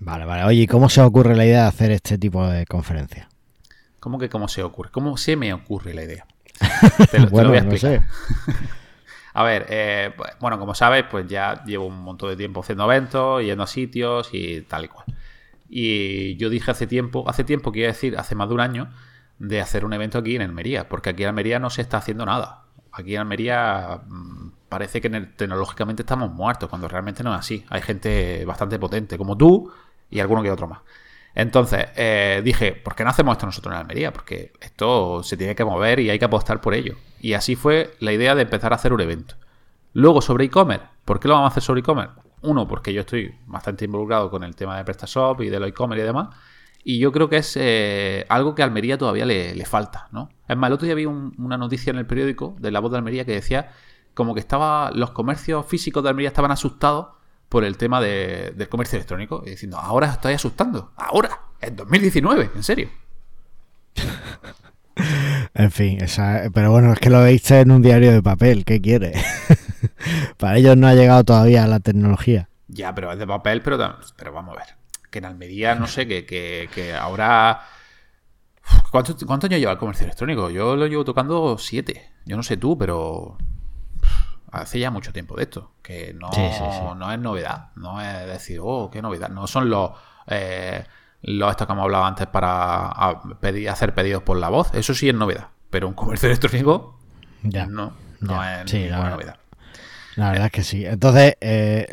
[0.00, 0.44] Vale, vale.
[0.44, 3.26] Oye, ¿cómo se ocurre la idea de hacer este tipo de conferencia?
[4.00, 4.90] ¿Cómo que cómo se ocurre?
[4.90, 6.26] ¿Cómo se me ocurre la idea?
[7.10, 8.02] Te lo, bueno, voy a explicar.
[9.32, 12.84] a ver, eh, pues, bueno, como sabes, pues ya llevo un montón de tiempo haciendo
[12.84, 15.06] eventos, yendo a sitios y tal y cual.
[15.68, 18.90] Y yo dije hace tiempo, hace tiempo, quiero decir, hace más de un año,
[19.38, 22.24] de hacer un evento aquí en Almería, porque aquí en Almería no se está haciendo
[22.24, 22.64] nada.
[22.92, 27.64] Aquí en Almería mm, parece que tecnológicamente estamos muertos, cuando realmente no es así.
[27.68, 29.70] Hay gente bastante potente, como tú
[30.10, 30.80] y alguno que otro más.
[31.34, 34.12] Entonces, eh, dije, ¿por qué no hacemos esto nosotros en Almería?
[34.12, 36.96] Porque esto se tiene que mover y hay que apostar por ello.
[37.20, 39.34] Y así fue la idea de empezar a hacer un evento.
[39.92, 40.86] Luego, sobre e-commerce.
[41.04, 42.14] ¿Por qué lo vamos a hacer sobre e-commerce?
[42.42, 46.02] Uno, porque yo estoy bastante involucrado con el tema de PrestaShop y de lo e-commerce
[46.02, 46.28] y demás.
[46.84, 50.28] Y yo creo que es eh, algo que a Almería todavía le, falta, ¿no?
[50.46, 52.98] Es más, el otro día vi una noticia en el periódico de La Voz de
[52.98, 53.72] Almería que decía
[54.14, 57.08] como que estaba los comercios físicos de Almería estaban asustados
[57.48, 59.42] por el tema del comercio electrónico.
[59.44, 60.92] Y diciendo, ahora estoy asustando.
[60.96, 62.88] Ahora, en 2019, en serio.
[65.54, 65.98] en fin,
[66.54, 69.14] pero bueno, es que lo veiste en un diario de papel, ¿qué quiere?
[70.36, 72.48] Para ellos no ha llegado todavía la tecnología.
[72.68, 73.78] Ya, pero es de papel, pero,
[74.16, 74.76] pero vamos a ver.
[75.10, 77.62] Que en Almería, no sé, que, que, ahora...
[78.90, 80.50] ¿Cuánto, ¿Cuántos años lleva el comercio electrónico?
[80.50, 82.10] Yo lo llevo tocando siete.
[82.24, 83.38] Yo no sé tú, pero
[84.50, 85.72] hace ya mucho tiempo de esto.
[85.82, 86.30] Que no,
[86.96, 87.70] no es novedad.
[87.76, 89.28] No es decir, oh, qué novedad.
[89.28, 89.92] No son los...
[90.26, 90.84] Eh,
[91.22, 94.72] los estos que hemos hablado antes para hacer pedidos por la voz.
[94.74, 95.48] Eso sí es novedad.
[95.70, 96.98] Pero un comercio electrónico
[97.42, 97.66] ya.
[97.66, 99.36] no, no es ninguna novedad.
[100.16, 100.84] La verdad es que sí.
[100.84, 101.86] Entonces, eh,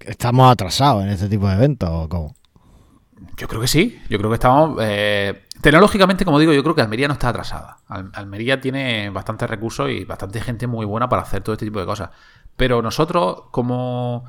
[0.00, 2.36] ¿estamos atrasados en este tipo de eventos o cómo?
[3.36, 4.00] Yo creo que sí.
[4.08, 4.78] Yo creo que estamos.
[4.82, 7.78] Eh, tecnológicamente, como digo, yo creo que Almería no está atrasada.
[7.88, 11.86] Almería tiene bastantes recursos y bastante gente muy buena para hacer todo este tipo de
[11.86, 12.10] cosas.
[12.56, 14.24] Pero nosotros, como.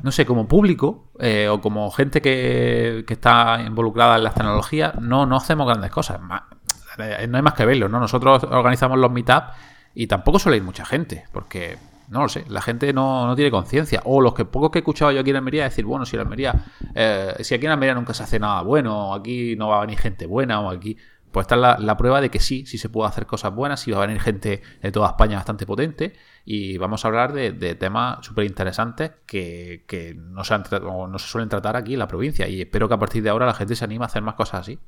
[0.00, 4.96] No sé, como público eh, o como gente que, que, está involucrada en las tecnologías,
[5.00, 6.20] no, no hacemos grandes cosas.
[6.20, 8.00] No hay más que verlo, ¿no?
[8.00, 9.52] Nosotros organizamos los meetups
[9.94, 11.78] y tampoco suele ir mucha gente, porque
[12.12, 14.02] no lo sé, la gente no, tiene conciencia.
[14.04, 16.20] O los que pocos que he escuchado yo aquí en Almería decir, bueno, si en
[16.20, 19.80] Almería, eh, si aquí en Almería nunca se hace nada bueno, aquí no va a
[19.80, 20.96] venir gente buena, o aquí.
[21.30, 23.90] Pues está la, la prueba de que sí, sí se puede hacer cosas buenas, sí
[23.90, 26.12] va a venir gente de toda España bastante potente.
[26.44, 31.76] Y vamos a hablar de, temas súper interesantes que, no, se no se suelen tratar
[31.76, 32.46] aquí en la provincia.
[32.46, 34.60] Y espero que a partir de ahora la gente se anime a hacer más cosas
[34.60, 34.78] así.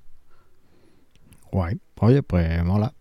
[1.50, 1.80] Guay.
[2.00, 2.92] Oye, pues mola.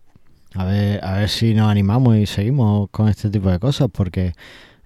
[0.54, 4.34] A ver, a ver si nos animamos y seguimos con este tipo de cosas, porque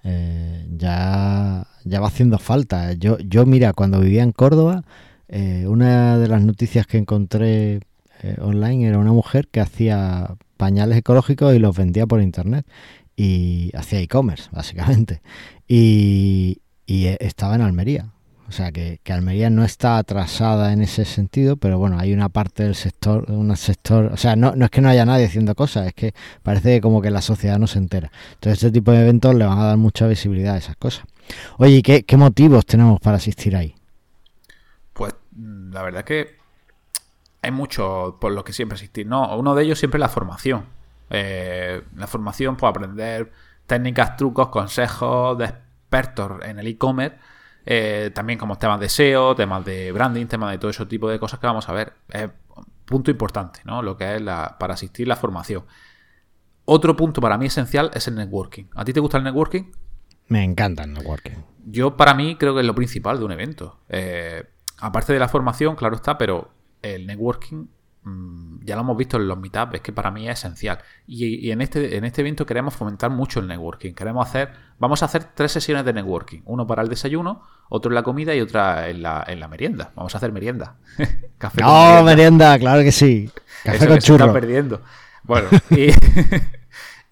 [0.03, 2.93] eh, ya, ya va haciendo falta.
[2.93, 4.83] Yo, yo, mira, cuando vivía en Córdoba,
[5.27, 7.81] eh, una de las noticias que encontré
[8.23, 12.65] eh, online era una mujer que hacía pañales ecológicos y los vendía por internet.
[13.15, 15.21] Y hacía e-commerce, básicamente.
[15.67, 18.11] Y, y estaba en Almería.
[18.49, 22.63] O sea que, Almería no está atrasada en ese sentido, pero bueno, hay una parte
[22.63, 25.85] del sector, un sector, o sea, no, no es que no haya nadie haciendo cosas,
[25.85, 28.11] es que parece como que la sociedad no se entera.
[28.33, 31.05] Entonces este tipo de eventos le van a dar mucha visibilidad a esas cosas.
[31.57, 33.75] Oye, ¿y qué, motivos tenemos para asistir ahí?
[34.93, 36.37] Pues la verdad es que
[37.43, 39.05] hay mucho por lo que siempre asistir.
[39.05, 40.65] No, uno de ellos siempre es la formación.
[41.11, 43.31] Eh, la formación, pues aprender
[43.67, 47.15] técnicas, trucos, consejos de expertos en el e-commerce
[47.65, 51.19] eh, también como temas de SEO, temas de branding, temas de todo ese tipo de
[51.19, 51.93] cosas que vamos a ver.
[52.09, 52.29] Es
[52.85, 53.81] punto importante, ¿no?
[53.81, 55.65] Lo que es la, para asistir la formación.
[56.65, 58.65] Otro punto para mí esencial es el networking.
[58.75, 59.71] ¿A ti te gusta el networking?
[60.27, 61.37] Me encanta el networking.
[61.65, 63.79] Yo para mí creo que es lo principal de un evento.
[63.89, 64.43] Eh,
[64.77, 67.67] aparte de la formación, claro está, pero el networking
[68.69, 70.79] ya lo hemos visto en los meetups, es que para mí es esencial.
[71.07, 73.93] Y, en, este, en este evento queremos fomentar mucho el networking.
[73.93, 76.41] Queremos hacer, vamos a hacer tres sesiones de networking.
[76.45, 79.91] Uno para el desayuno, otro en la comida y otra en la, en la merienda.
[79.95, 80.75] Vamos a hacer merienda.
[81.37, 82.57] Café no, merienda.
[82.59, 83.31] claro que sí.
[83.63, 84.31] Café con churro.
[84.31, 84.81] perdiendo.
[85.23, 85.89] Bueno, y,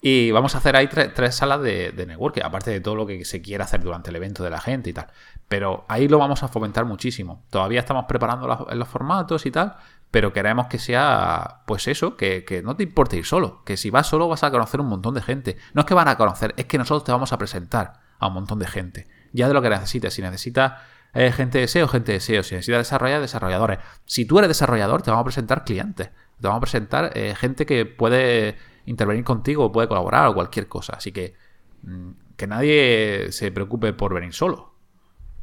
[0.00, 3.24] y, vamos a hacer ahí tres, salas de, de networking, aparte de todo lo que
[3.24, 5.08] se quiera hacer durante el evento de la gente y tal.
[5.48, 7.42] Pero ahí lo vamos a fomentar muchísimo.
[7.50, 9.76] Todavía estamos preparando los formatos y tal,
[10.10, 13.90] pero queremos que sea, pues eso, que, que, no te importe ir solo, que si
[13.90, 15.58] vas solo vas a conocer un montón de gente.
[15.74, 18.34] No es que van a conocer, es que nosotros te vamos a presentar a un
[18.34, 19.06] montón de gente.
[19.32, 20.80] Ya de lo que necesites, si necesitas
[21.14, 23.78] eh, gente de SEO, gente de SEO, si necesitas desarrollar, desarrolladores.
[24.04, 27.66] Si tú eres desarrollador, te vamos a presentar clientes, te vamos a presentar eh, gente
[27.66, 30.94] que puede intervenir contigo, puede colaborar o cualquier cosa.
[30.96, 31.34] Así que
[31.82, 34.74] mm, que nadie se preocupe por venir solo,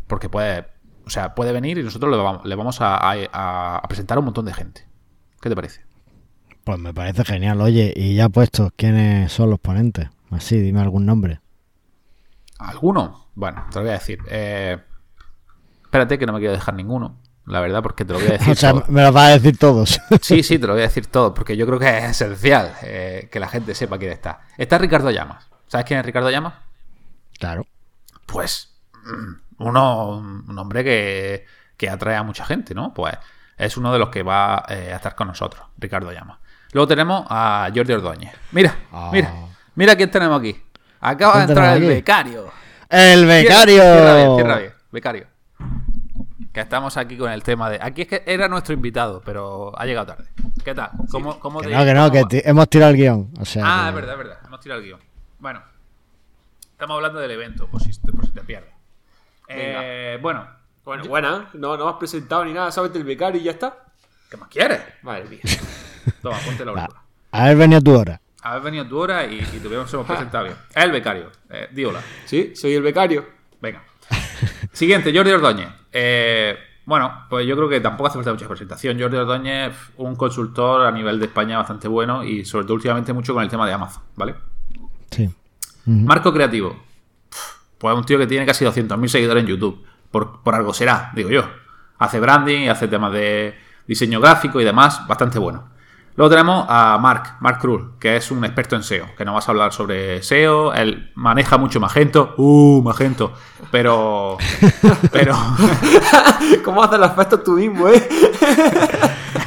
[0.07, 0.74] porque puede
[1.05, 4.45] o sea, puede venir y nosotros le vamos, le vamos a, presentar a un montón
[4.45, 4.87] de gente.
[5.41, 5.81] ¿Qué te parece?
[6.63, 7.61] Pues me parece genial.
[7.61, 10.09] Oye, y ya puesto, ¿quiénes son los ponentes?
[10.31, 11.39] Así, dime algún nombre.
[12.57, 13.27] ¿Alguno?
[13.35, 14.19] Bueno, te lo voy a decir.
[14.27, 14.77] Eh,
[15.83, 17.17] espérate que no me quiero dejar ninguno.
[17.45, 18.53] La verdad, porque te lo voy a decir.
[18.53, 19.99] o sea, me lo vas a decir todos.
[20.21, 23.29] sí, sí, te lo voy a decir todo, porque yo creo que es esencial eh,
[23.31, 24.41] que la gente sepa quién está.
[24.57, 25.47] Está Ricardo Llamas.
[25.67, 26.55] ¿Sabes quién es Ricardo Llamas?
[27.37, 27.67] Claro.
[28.25, 28.75] Pues
[29.59, 31.45] uno, un hombre que,
[31.77, 32.93] que, atrae a mucha gente, ¿no?
[32.93, 33.15] Pues
[33.57, 36.39] es uno de los que va eh, a estar con nosotros, Ricardo Llama.
[36.73, 38.33] Luego tenemos a Jordi Ordóñez.
[38.51, 39.09] Mira, ah.
[39.13, 39.31] mira,
[39.75, 40.61] mira quién tenemos aquí.
[40.99, 42.51] Acaba de entrar el becario.
[42.89, 43.81] ¡El becario!
[43.81, 45.27] Cierra, bien, cierra bien, becario.
[46.51, 47.79] Que estamos aquí con el tema de.
[47.81, 50.29] Aquí es que era nuestro invitado, pero ha llegado tarde.
[50.63, 50.91] ¿Qué tal?
[51.11, 53.29] ¿Cómo, cómo que no, que no, que hemos tirado el guion.
[53.39, 54.37] O sea, ah, es verdad, es verdad.
[54.45, 54.99] Hemos tirado el guion.
[55.39, 55.61] Bueno,
[56.71, 58.74] estamos hablando del evento, por si, por si te pierdes.
[59.47, 60.47] Eh, bueno.
[60.83, 61.49] Bueno, buena.
[61.53, 62.71] No, no has presentado ni nada.
[62.71, 63.85] Sabes del becario y ya está.
[64.29, 64.81] ¿Qué más quieres?
[65.01, 65.39] Madre mía.
[66.21, 66.87] Toma, ponte la hora.
[67.31, 68.21] A ver, venido tu hora.
[68.43, 70.55] A ver, venido tu hora y, y te hemos presentado bien.
[70.73, 71.31] Es el becario.
[71.49, 72.01] Eh, di hola.
[72.25, 73.25] Sí, soy el becario.
[73.59, 73.83] Venga.
[74.71, 75.69] Siguiente, Jordi Ordóñez.
[75.91, 76.55] Eh,
[76.85, 78.99] bueno, pues yo creo que tampoco hace falta mucha presentación.
[78.99, 83.33] Jordi Ordóñez, un consultor a nivel de España bastante bueno y sobre todo últimamente mucho
[83.33, 84.35] con el tema de Amazon, ¿vale?
[85.09, 85.29] Sí.
[85.85, 86.83] Marco creativo.
[87.85, 89.85] Pues un tío que tiene casi 200.000 seguidores en YouTube.
[90.09, 91.43] Por, algo será, digo yo.
[91.99, 93.53] Hace branding, hace temas de
[93.85, 95.69] diseño gráfico y demás, bastante bueno.
[96.15, 99.47] Luego tenemos a Mark, Mark Krull, que es un experto en SEO, que nos vas
[99.47, 103.33] a hablar sobre SEO, él maneja mucho Magento, uh, Magento,
[103.69, 104.39] pero...
[105.11, 105.37] pero...
[106.65, 108.09] ¿Cómo haces las efectos tú mismo, eh?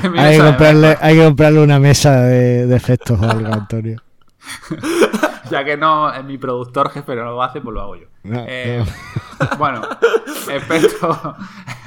[0.17, 4.01] hay, que comprarle, hay que comprarle una mesa de, de efectos o algo, Antonio.
[5.51, 8.07] ya que no es mi productor jefe, no lo hace, pues lo hago yo.
[8.25, 8.85] Eh,
[9.59, 9.83] bueno,
[10.51, 11.37] experto,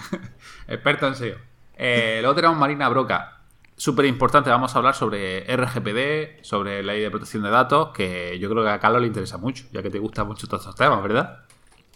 [0.68, 1.38] experto en SEO.
[1.76, 3.38] Eh, luego tenemos Marina Broca.
[3.76, 8.48] Súper importante, vamos a hablar sobre RGPD, sobre ley de protección de datos, que yo
[8.48, 11.02] creo que a Carlos le interesa mucho, ya que te gustan mucho todos estos temas,
[11.02, 11.40] ¿verdad?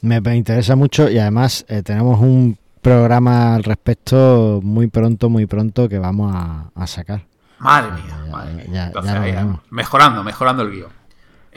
[0.01, 5.87] Me, interesa mucho y además eh, tenemos un programa al respecto muy pronto, muy pronto
[5.87, 7.25] que vamos a, sacar.
[7.59, 8.87] Madre mía, madre mía.
[8.87, 10.94] Entonces, mejorando, mejorando el guion.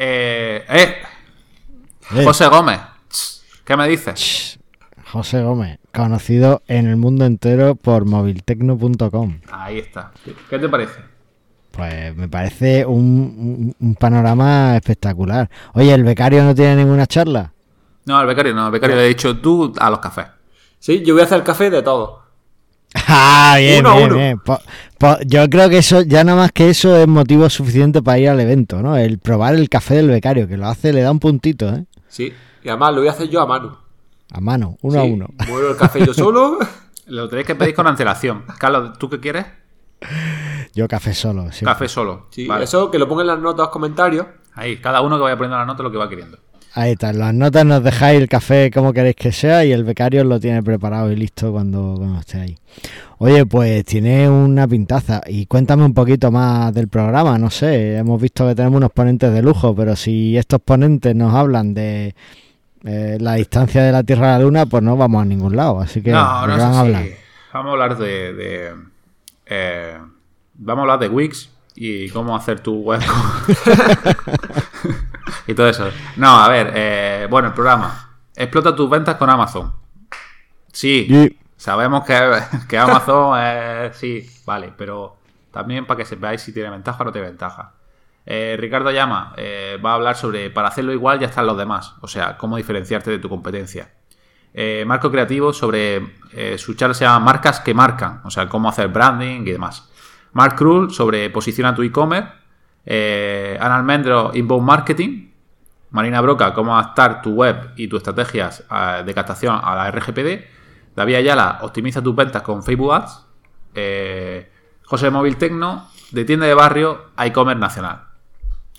[0.01, 0.97] Eh, eh,
[2.15, 2.79] eh, José Gómez,
[3.65, 4.61] ¿qué me dices?
[5.11, 9.41] José Gómez, conocido en el mundo entero por moviltecno.com.
[9.51, 10.13] Ahí está.
[10.49, 11.01] ¿Qué te parece?
[11.73, 15.51] Pues me parece un, panorama espectacular.
[15.75, 17.53] Oye, ¿el becario no tiene ninguna charla?
[18.05, 18.67] No, el becario no.
[18.67, 20.27] El becario le he dicho tú a los cafés.
[20.79, 22.23] Sí, yo voy a hacer café de todo.
[23.53, 24.41] Ah, bien, bien,
[25.27, 28.41] yo creo que eso, ya nada más que eso es motivo suficiente para ir al
[28.41, 28.97] evento, ¿no?
[28.97, 31.85] El probar el café del becario, que lo hace, le da un puntito, ¿eh?
[32.09, 32.33] Sí,
[32.63, 33.79] y además lo voy a hacer yo a mano.
[34.31, 35.29] A mano, uno a uno.
[35.47, 36.59] Muero el café yo solo.
[37.07, 38.45] lo tenéis que pedir con antelación.
[38.59, 39.47] Carlos, ¿tú qué quieres?
[40.75, 41.65] Yo café solo, sí.
[41.65, 42.27] Café solo.
[42.31, 44.27] Sí, eso que lo pongan en las notas, comentarios.
[44.55, 46.39] Ahí, cada uno que vaya poniendo la nota lo que va queriendo.
[46.75, 50.23] Ahí está, las notas nos dejáis el café como queréis que sea y el becario
[50.25, 52.59] lo tiene preparado y listo cuando, cuando esté ahí.
[53.19, 58.21] Oye, pues tiene una pintaza y cuéntame un poquito más del programa, no sé, hemos
[58.21, 62.15] visto que tenemos unos ponentes de lujo, pero si estos ponentes nos hablan de
[62.85, 65.81] eh, la distancia de la Tierra a la Luna, pues no vamos a ningún lado,
[65.81, 67.05] así que no, no van a hablar?
[67.53, 68.75] Vamos a hablar de...
[69.47, 69.99] Eh,
[70.55, 73.01] vamos a hablar de Wix y cómo hacer tu web.
[75.47, 75.89] y todo eso.
[76.17, 78.17] No, a ver, eh, bueno, el programa.
[78.35, 79.73] Explota tus ventas con Amazon.
[80.73, 82.05] Sí, sabemos
[82.69, 83.97] que, Amazon es...
[83.97, 85.17] Sí, vale, pero
[85.51, 87.73] también para que sepáis si tiene ventaja o no tiene ventaja.
[88.25, 91.95] Eh, Ricardo Llama eh, va a hablar sobre para hacerlo igual ya están los demás,
[92.03, 93.95] o sea, cómo diferenciarte de tu competencia.
[94.87, 96.03] Marco Creativo sobre
[96.57, 99.89] su charla se llama Marcas que marcan, o sea, cómo hacer branding y demás.
[100.33, 102.38] Mark Krull sobre posiciona tu e-commerce.
[102.89, 105.29] Ana Almendro, Inbound Marketing.
[105.91, 110.45] Marina Broca, cómo adaptar tu web y tus estrategias eh, de captación a la RGPD.
[110.95, 113.25] David Ayala, optimiza tus ventas con Facebook Ads.
[113.75, 114.51] Eh,
[114.85, 118.03] José Móvil Tecno, de tienda de barrio a e-commerce nacional.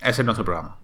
[0.00, 0.76] Ese es nuestro programa.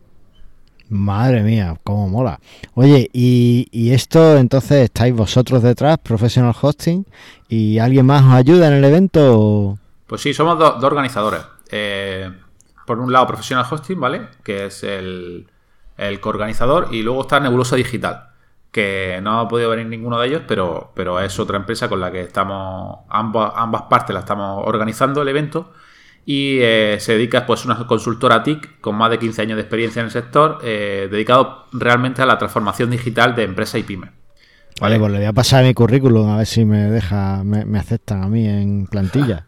[0.88, 2.38] Madre mía, cómo mola.
[2.74, 7.04] Oye, y, esto entonces estáis vosotros detrás, Professional Hosting,
[7.48, 9.78] y alguien más os ayuda en el evento?
[10.06, 11.42] Pues sí, somos dos, organizadores.
[11.70, 12.30] Eh,
[12.86, 14.28] por un lado, Professional Hosting, ¿vale?
[14.42, 15.48] Que es el,
[15.98, 16.88] el coorganizador.
[16.92, 18.28] Y luego está Nebulosa Digital,
[18.70, 22.10] que no ha podido venir ninguno de ellos, pero, pero es otra empresa con la
[22.10, 25.72] que estamos, ambas, ambas partes la estamos organizando el evento.
[26.24, 30.00] Y eh, se dedica, pues, una consultora TIC con más de 15 años de experiencia
[30.00, 34.10] en el sector, eh, dedicado realmente a la transformación digital de empresas y pymes.
[34.80, 38.24] Vale, pues le voy a pasar mi currículum a ver si me deja, me aceptan
[38.24, 39.46] a mí en plantilla.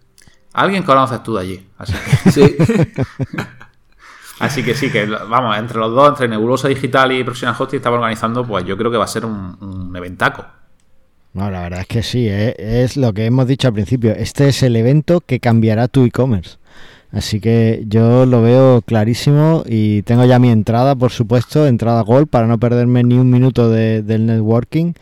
[0.61, 1.66] Alguien conoces tú de allí.
[1.79, 2.57] Así que Sí.
[4.40, 7.97] Así que sí, que vamos, entre los dos, entre Nebulosa Digital y Professional Hosting, estamos
[7.99, 10.44] organizando, pues yo creo que va a ser un, un eventaco.
[11.33, 14.12] No, la verdad es que sí, eh, es lo que hemos dicho al principio.
[14.12, 16.57] Este es el evento que cambiará tu e-commerce.
[17.11, 22.29] Así que yo lo veo clarísimo y tengo ya mi entrada, por supuesto, entrada Gold
[22.29, 24.92] para no perderme ni un minuto de- del networking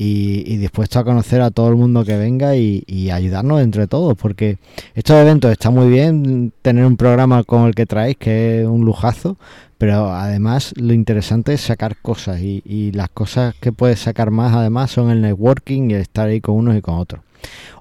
[0.00, 3.88] y, y dispuesto a conocer a todo el mundo que venga y, y ayudarnos entre
[3.88, 4.58] todos, porque
[4.94, 8.84] estos eventos está muy bien tener un programa como el que traéis, que es un
[8.84, 9.36] lujazo,
[9.76, 14.54] pero además lo interesante es sacar cosas y, y las cosas que puedes sacar más
[14.54, 17.22] además son el networking y el estar ahí con unos y con otros.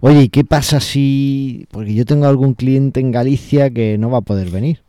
[0.01, 1.67] Oye, ¿y qué pasa si...
[1.71, 4.81] Porque yo tengo algún cliente en Galicia que no va a poder venir.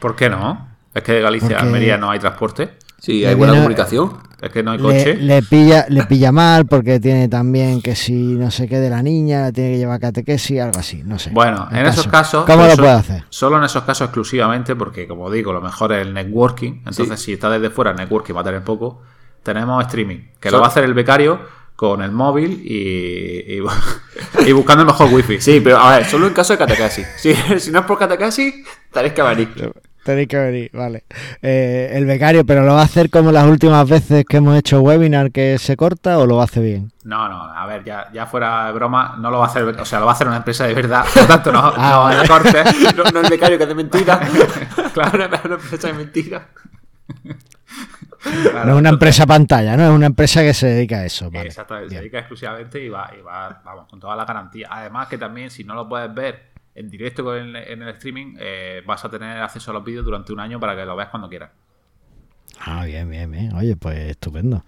[0.00, 0.68] ¿Por qué no?
[0.94, 2.70] Es que de Galicia a Almería no hay transporte.
[3.00, 4.30] Sí, hay buena viene- comunicación.
[4.40, 5.16] Es que no hay coche.
[5.16, 9.02] le pilla le pilla mal porque tiene también que si no sé qué de la
[9.02, 11.28] niña, la tiene que llevar a catequesis, algo así, no sé.
[11.30, 12.46] Bueno, en esos casos.
[12.46, 13.24] ¿Cómo pues, lo puede hacer?
[13.28, 16.82] Solo en esos casos exclusivamente, porque como digo, lo mejor es el networking.
[16.86, 19.02] Entonces, si está desde fuera, el networking va a tener poco.
[19.42, 21.40] Tenemos streaming, que So- lo va a hacer el becario
[21.76, 23.60] con el móvil y, y,
[24.46, 25.38] y buscando el mejor wifi.
[25.40, 27.06] Sí, pero a ver, solo en caso de catequesis.
[27.18, 28.54] Si, si no es por catequesis,
[28.90, 29.48] tenéis que venir.
[30.04, 31.04] Tenéis que venir, vale.
[31.42, 34.80] Eh, el becario, pero lo va a hacer como las últimas veces que hemos hecho
[34.80, 36.90] webinar que se corta o lo hacer bien.
[37.04, 39.84] No, no, a ver, ya, ya fuera de broma, no lo va a hacer, o
[39.84, 42.00] sea, lo va a hacer una empresa de verdad, por lo tanto, no, Ah, no
[42.02, 42.28] vale.
[42.28, 42.94] cortes.
[42.96, 44.20] No, no el becario que es de mentira.
[44.94, 46.48] claro, una, una empresa de mentira.
[48.22, 49.84] Claro, no es una empresa pantalla, ¿no?
[49.84, 51.30] Es una empresa que se dedica a eso.
[51.30, 51.48] Vale.
[51.48, 54.68] Exactamente, se dedica exclusivamente y va, y va, vamos, con toda la garantía.
[54.70, 58.36] Además que también, si no lo puedes ver en directo con el- en el streaming,
[58.38, 61.08] eh, vas a tener acceso a los vídeos durante un año para que lo veas
[61.10, 61.50] cuando quieras.
[62.62, 63.54] Ah, bien, bien, bien.
[63.54, 64.64] Oye, pues estupendo.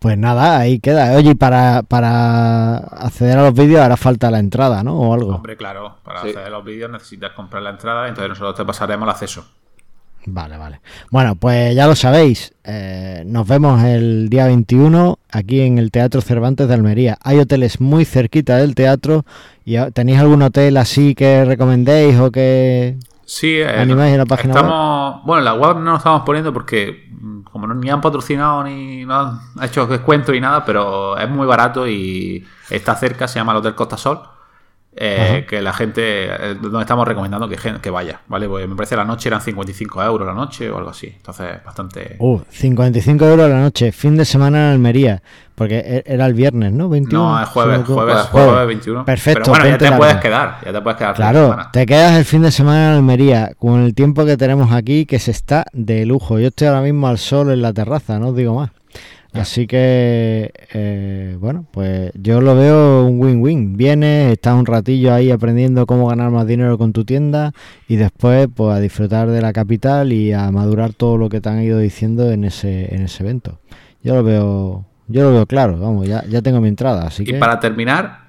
[0.00, 1.14] Pues nada, ahí queda.
[1.16, 4.98] Oye, y para, para acceder a los vídeos hará falta la entrada, ¿no?
[4.98, 5.36] O algo.
[5.36, 6.30] Hombre, claro, para Sí.
[6.30, 9.46] hacer los vídeos necesitas comprar la entrada, entonces nosotros te pasaremos el acceso.
[10.28, 10.80] Vale, vale.
[11.10, 12.52] Bueno, pues ya lo sabéis.
[12.64, 17.16] eh, nos vemos el día 21 aquí en el Teatro Cervantes de Almería.
[17.22, 19.24] Hay hoteles muy cerquita del teatro.
[19.64, 22.96] y a- ¿Tenéis algún hotel así que recomendéis o que...
[23.24, 26.52] Sí, eh, ¿Animáis en la página estamos, Bueno, en la web no lo estamos poniendo
[26.52, 31.16] porque mm, como no, ni han patrocinado ni no han hecho descuento ni nada, pero
[31.18, 34.20] es muy barato y está cerca, se llama el Hotel Costa Sol.
[34.98, 38.48] Eh, que la gente, eh, donde estamos recomendando que, que vaya, ¿vale?
[38.48, 41.06] Pues me parece la noche eran 55 euros la noche o algo así.
[41.14, 42.16] Entonces, bastante.
[42.18, 45.22] Uh, 55 euros la noche, fin de semana en Almería.
[45.54, 46.88] Porque e- era el viernes, ¿no?
[46.88, 47.18] 21.
[47.30, 48.44] no, es jueves, jueves, equivoco.
[48.46, 49.04] jueves, 21.
[49.06, 51.14] Perfecto, Pero bueno, ya te puedes quedar, ya te puedes quedar.
[51.14, 55.06] Claro, te quedas el fin de semana en Almería con el tiempo que tenemos aquí
[55.06, 56.38] que se está de lujo.
[56.38, 58.70] Yo estoy ahora mismo al sol en la terraza, no os digo más.
[59.40, 63.76] Así que, eh, bueno, pues yo lo veo un win-win.
[63.76, 67.52] Vienes, estás un ratillo ahí aprendiendo cómo ganar más dinero con tu tienda
[67.88, 71.48] y después pues a disfrutar de la capital y a madurar todo lo que te
[71.48, 73.58] han ido diciendo en ese, en ese evento.
[74.02, 77.26] Yo lo veo, yo lo veo claro, vamos, ya, ya tengo mi entrada, así Y
[77.26, 77.34] que...
[77.34, 78.28] para terminar,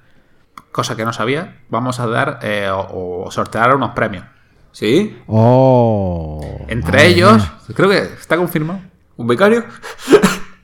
[0.71, 4.25] cosa que no sabía, vamos a dar eh, o, o sortear unos premios.
[4.71, 5.17] ¿Sí?
[5.27, 7.53] Oh, Entre ellos, mía.
[7.75, 8.79] creo que está confirmado.
[9.15, 9.63] ¿Un becario?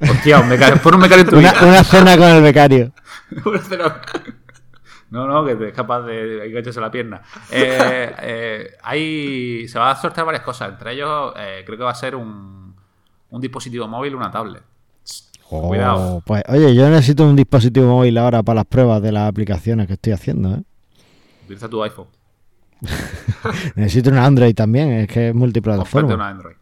[0.10, 1.66] Hostia, un becario, pon un becario en tu Una, vida.
[1.68, 2.92] una cena con el becario.
[3.46, 4.02] Una cena-
[5.10, 7.22] No, no, que es capaz de engancharse la pierna.
[7.52, 10.70] Eh, eh, hay, se va a sortear varias cosas.
[10.70, 12.76] Entre ellos, eh, creo que va a ser un,
[13.30, 14.64] un dispositivo móvil, una tablet.
[15.50, 16.24] Oh, Cuidado.
[16.26, 19.94] Pues, oye, yo necesito un dispositivo móvil ahora para las pruebas de las aplicaciones que
[19.94, 20.56] estoy haciendo.
[20.56, 20.64] ¿eh?
[21.46, 22.08] Utiliza tu iPhone.
[23.76, 26.16] Necesito un Android también, es que es multiplataforma.
[26.16, 26.56] una Android.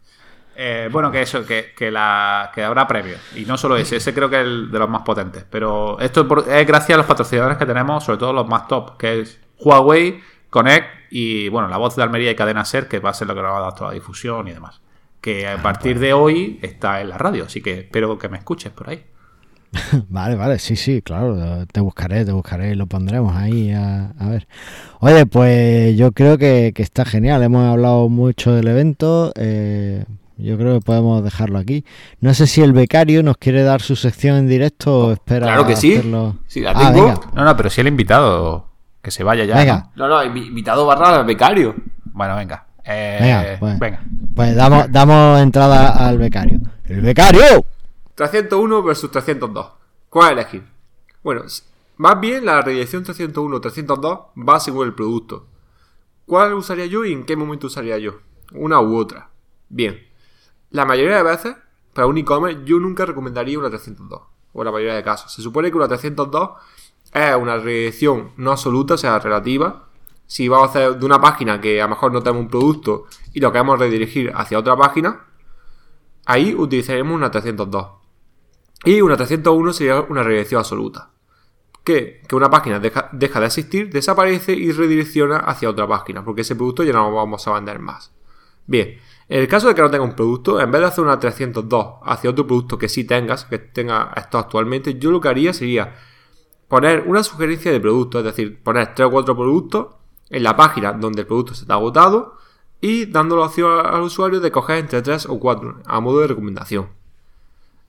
[0.56, 3.20] Eh, bueno, que eso, que, que, la, que habrá premios.
[3.34, 5.44] Y no solo ese, ese creo que es el de los más potentes.
[5.48, 9.20] Pero esto es gracias a los patrocinadores que tenemos, sobre todo los más top, que
[9.20, 13.14] es Huawei, Connect y, bueno, la voz de Almería y Cadena Ser, que va a
[13.14, 14.80] ser lo que nos va a dar toda la difusión y demás.
[15.20, 18.72] Que a partir de hoy está en la radio, así que espero que me escuches
[18.72, 19.04] por ahí.
[20.10, 24.28] Vale, vale, sí, sí, claro, te buscaré, te buscaré y lo pondremos ahí a, a
[24.28, 24.46] ver.
[25.00, 30.04] Oye, pues yo creo que, que está genial, hemos hablado mucho del evento, eh,
[30.42, 31.84] yo creo que podemos dejarlo aquí.
[32.20, 35.66] No sé si el becario nos quiere dar su sección en directo o espera Claro
[35.66, 35.92] que sí.
[35.94, 36.36] hacerlo.
[36.46, 37.20] Sí, la Ah, tengo.
[37.34, 38.68] No, no, pero si el invitado.
[39.00, 39.56] Que se vaya ya.
[39.56, 39.90] Venga.
[39.96, 40.08] ¿no?
[40.08, 41.74] No, no, invi- invitado barra al becario.
[42.12, 42.66] Bueno, venga.
[42.84, 43.78] Eh, Venga, pues.
[43.78, 44.02] venga.
[44.34, 46.60] Pues damos, damos entrada al becario.
[46.86, 47.64] ¡El becario!
[48.14, 49.66] 301 versus 302.
[50.08, 50.64] ¿Cuál elegir?
[51.22, 51.42] Bueno,
[51.96, 54.18] más bien la redirección 301 302
[54.48, 55.46] va según el producto.
[56.26, 58.20] ¿Cuál usaría yo y en qué momento usaría yo?
[58.52, 59.28] Una u otra.
[59.68, 59.98] Bien.
[60.72, 61.56] La mayoría de veces,
[61.92, 64.22] para un e-commerce, yo nunca recomendaría una 302.
[64.54, 65.32] O la mayoría de casos.
[65.32, 66.50] Se supone que una 302
[67.12, 69.88] es una redirección no absoluta, o sea, relativa.
[70.26, 73.04] Si vamos a hacer de una página que a lo mejor no tenemos un producto
[73.34, 75.26] y lo queremos redirigir hacia otra página,
[76.24, 77.86] ahí utilizaremos una 302.
[78.84, 81.10] Y una 301 sería una redirección absoluta.
[81.84, 86.42] Que, que una página deja, deja de existir, desaparece y redirecciona hacia otra página, porque
[86.42, 88.12] ese producto ya no lo vamos a vender más.
[88.66, 88.98] Bien,
[89.28, 91.86] en el caso de que no tenga un producto, en vez de hacer una 302
[92.02, 95.94] hacia otro producto que sí tengas, que tenga esto actualmente, yo lo que haría sería
[96.68, 99.86] poner una sugerencia de producto, es decir, poner 3 o 4 productos
[100.30, 102.36] en la página donde el producto se está agotado
[102.80, 106.26] y dando la opción al usuario de coger entre 3 o 4 a modo de
[106.26, 106.88] recomendación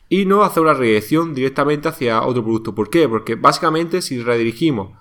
[0.10, 2.76] y no hacer una redirección directamente hacia otro producto.
[2.76, 3.10] ¿Por qué?
[3.10, 4.92] Porque básicamente si redirigimos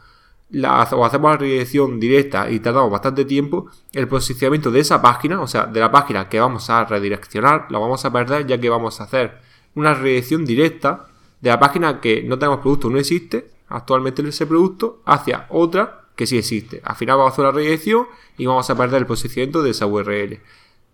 [0.53, 5.41] la, o hacemos la redirección directa y tardamos bastante tiempo, el posicionamiento de esa página,
[5.41, 8.69] o sea, de la página que vamos a redireccionar, la vamos a perder ya que
[8.69, 9.39] vamos a hacer
[9.75, 11.07] una redirección directa
[11.41, 16.27] de la página que no tenemos producto, no existe actualmente ese producto, hacia otra que
[16.27, 16.83] sí existe.
[16.85, 19.87] Al final vamos a hacer una redirección y vamos a perder el posicionamiento de esa
[19.87, 20.41] URL,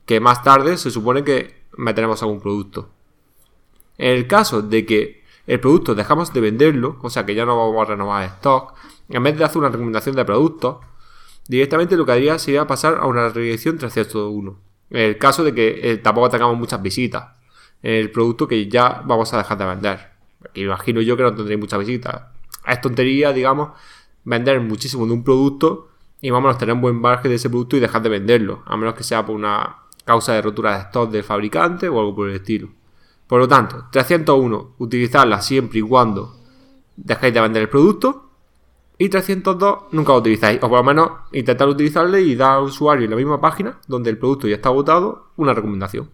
[0.07, 2.91] que más tarde se supone que meteremos algún producto.
[3.99, 7.57] En el caso de que el producto dejamos de venderlo, o sea que ya no
[7.57, 8.75] vamos a renovar stock,
[9.09, 10.79] en vez de hacer una recomendación de productos,
[11.49, 14.59] directamente lo que haría sería pasar a una redirección 301.
[14.91, 17.25] En el caso de que eh, tampoco tengamos muchas visitas
[17.83, 20.11] en el producto que ya vamos a dejar de vender.
[20.39, 22.23] Porque imagino yo que no tendréis muchas visitas.
[22.67, 23.71] Es tontería, digamos,
[24.25, 25.89] vender muchísimo de un producto
[26.21, 28.77] y vamos a tener un buen margen de ese producto y dejar de venderlo, a
[28.77, 32.29] menos que sea por una causa de rotura de stock del fabricante o algo por
[32.29, 32.69] el estilo.
[33.27, 36.35] Por lo tanto, 301, utilizarla siempre y cuando
[36.97, 38.28] dejéis de vender el producto.
[38.99, 40.59] Y 302, nunca lo utilizáis.
[40.59, 44.11] O por lo menos intentar utilizarle y dar al usuario en la misma página, donde
[44.11, 46.11] el producto ya está agotado, una recomendación.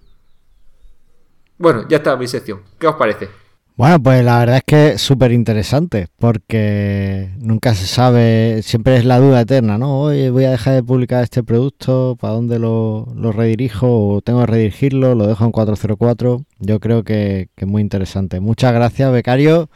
[1.57, 2.61] Bueno, ya está mi sección.
[2.79, 3.29] ¿Qué os parece?
[3.77, 9.05] Bueno, pues la verdad es que es súper interesante porque nunca se sabe, siempre es
[9.05, 10.01] la duda eterna, ¿no?
[10.03, 14.15] Oye, voy a dejar de publicar este producto, ¿para dónde lo, lo redirijo?
[14.15, 15.17] ¿O tengo que redirigirlo?
[15.17, 16.45] ¿Lo dejo en 404?
[16.61, 18.39] Yo creo que es muy interesante.
[18.39, 19.69] Muchas gracias, becario.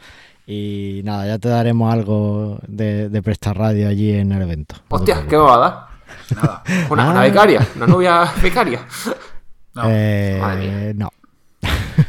[0.51, 4.73] Y nada, ya te daremos algo de, de Presta Radio allí en el evento.
[4.89, 5.23] Hostia.
[5.29, 5.87] ¿qué me va a dar?
[6.35, 6.63] Nada.
[6.89, 7.23] Una, una Ah.
[7.23, 8.79] becaria, una novia becaria.
[9.75, 10.93] No, Eh, Madre mía.
[10.95, 11.11] no.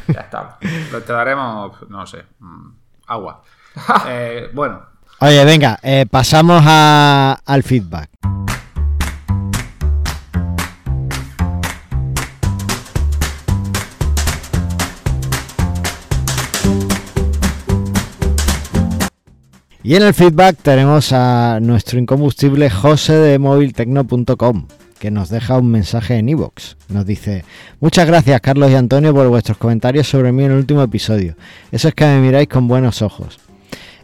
[0.07, 0.57] Ya está.
[1.05, 2.69] te daremos, no sé, mm,
[3.05, 3.43] agua.
[4.07, 4.81] Eh, bueno,
[5.19, 8.09] Oye, venga, eh, pasamos a- al feedback.
[19.83, 24.67] Y en el feedback tenemos a nuestro incombustible José de moviltecno.com
[24.99, 26.75] que nos deja un mensaje en iVoox.
[26.89, 27.43] Nos dice,
[27.79, 31.35] muchas gracias Carlos y Antonio por vuestros comentarios sobre mí en el último episodio.
[31.71, 33.39] Eso es que me miráis con buenos ojos.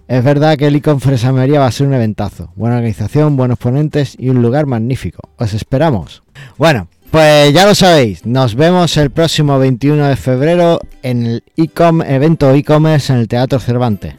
[0.08, 2.52] Es verdad que el e-conference Almería va a ser un eventazo.
[2.56, 5.30] Buena organización, buenos ponentes y un lugar magnífico.
[5.38, 6.24] Os esperamos.
[6.58, 8.26] Bueno, pues ya lo sabéis.
[8.26, 13.60] Nos vemos el próximo 21 de febrero en el e-com evento e-commerce en el Teatro
[13.60, 14.16] Cervantes.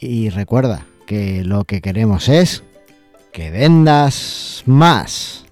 [0.00, 2.62] Y recuerda que lo que queremos es
[3.32, 5.47] que vendas más.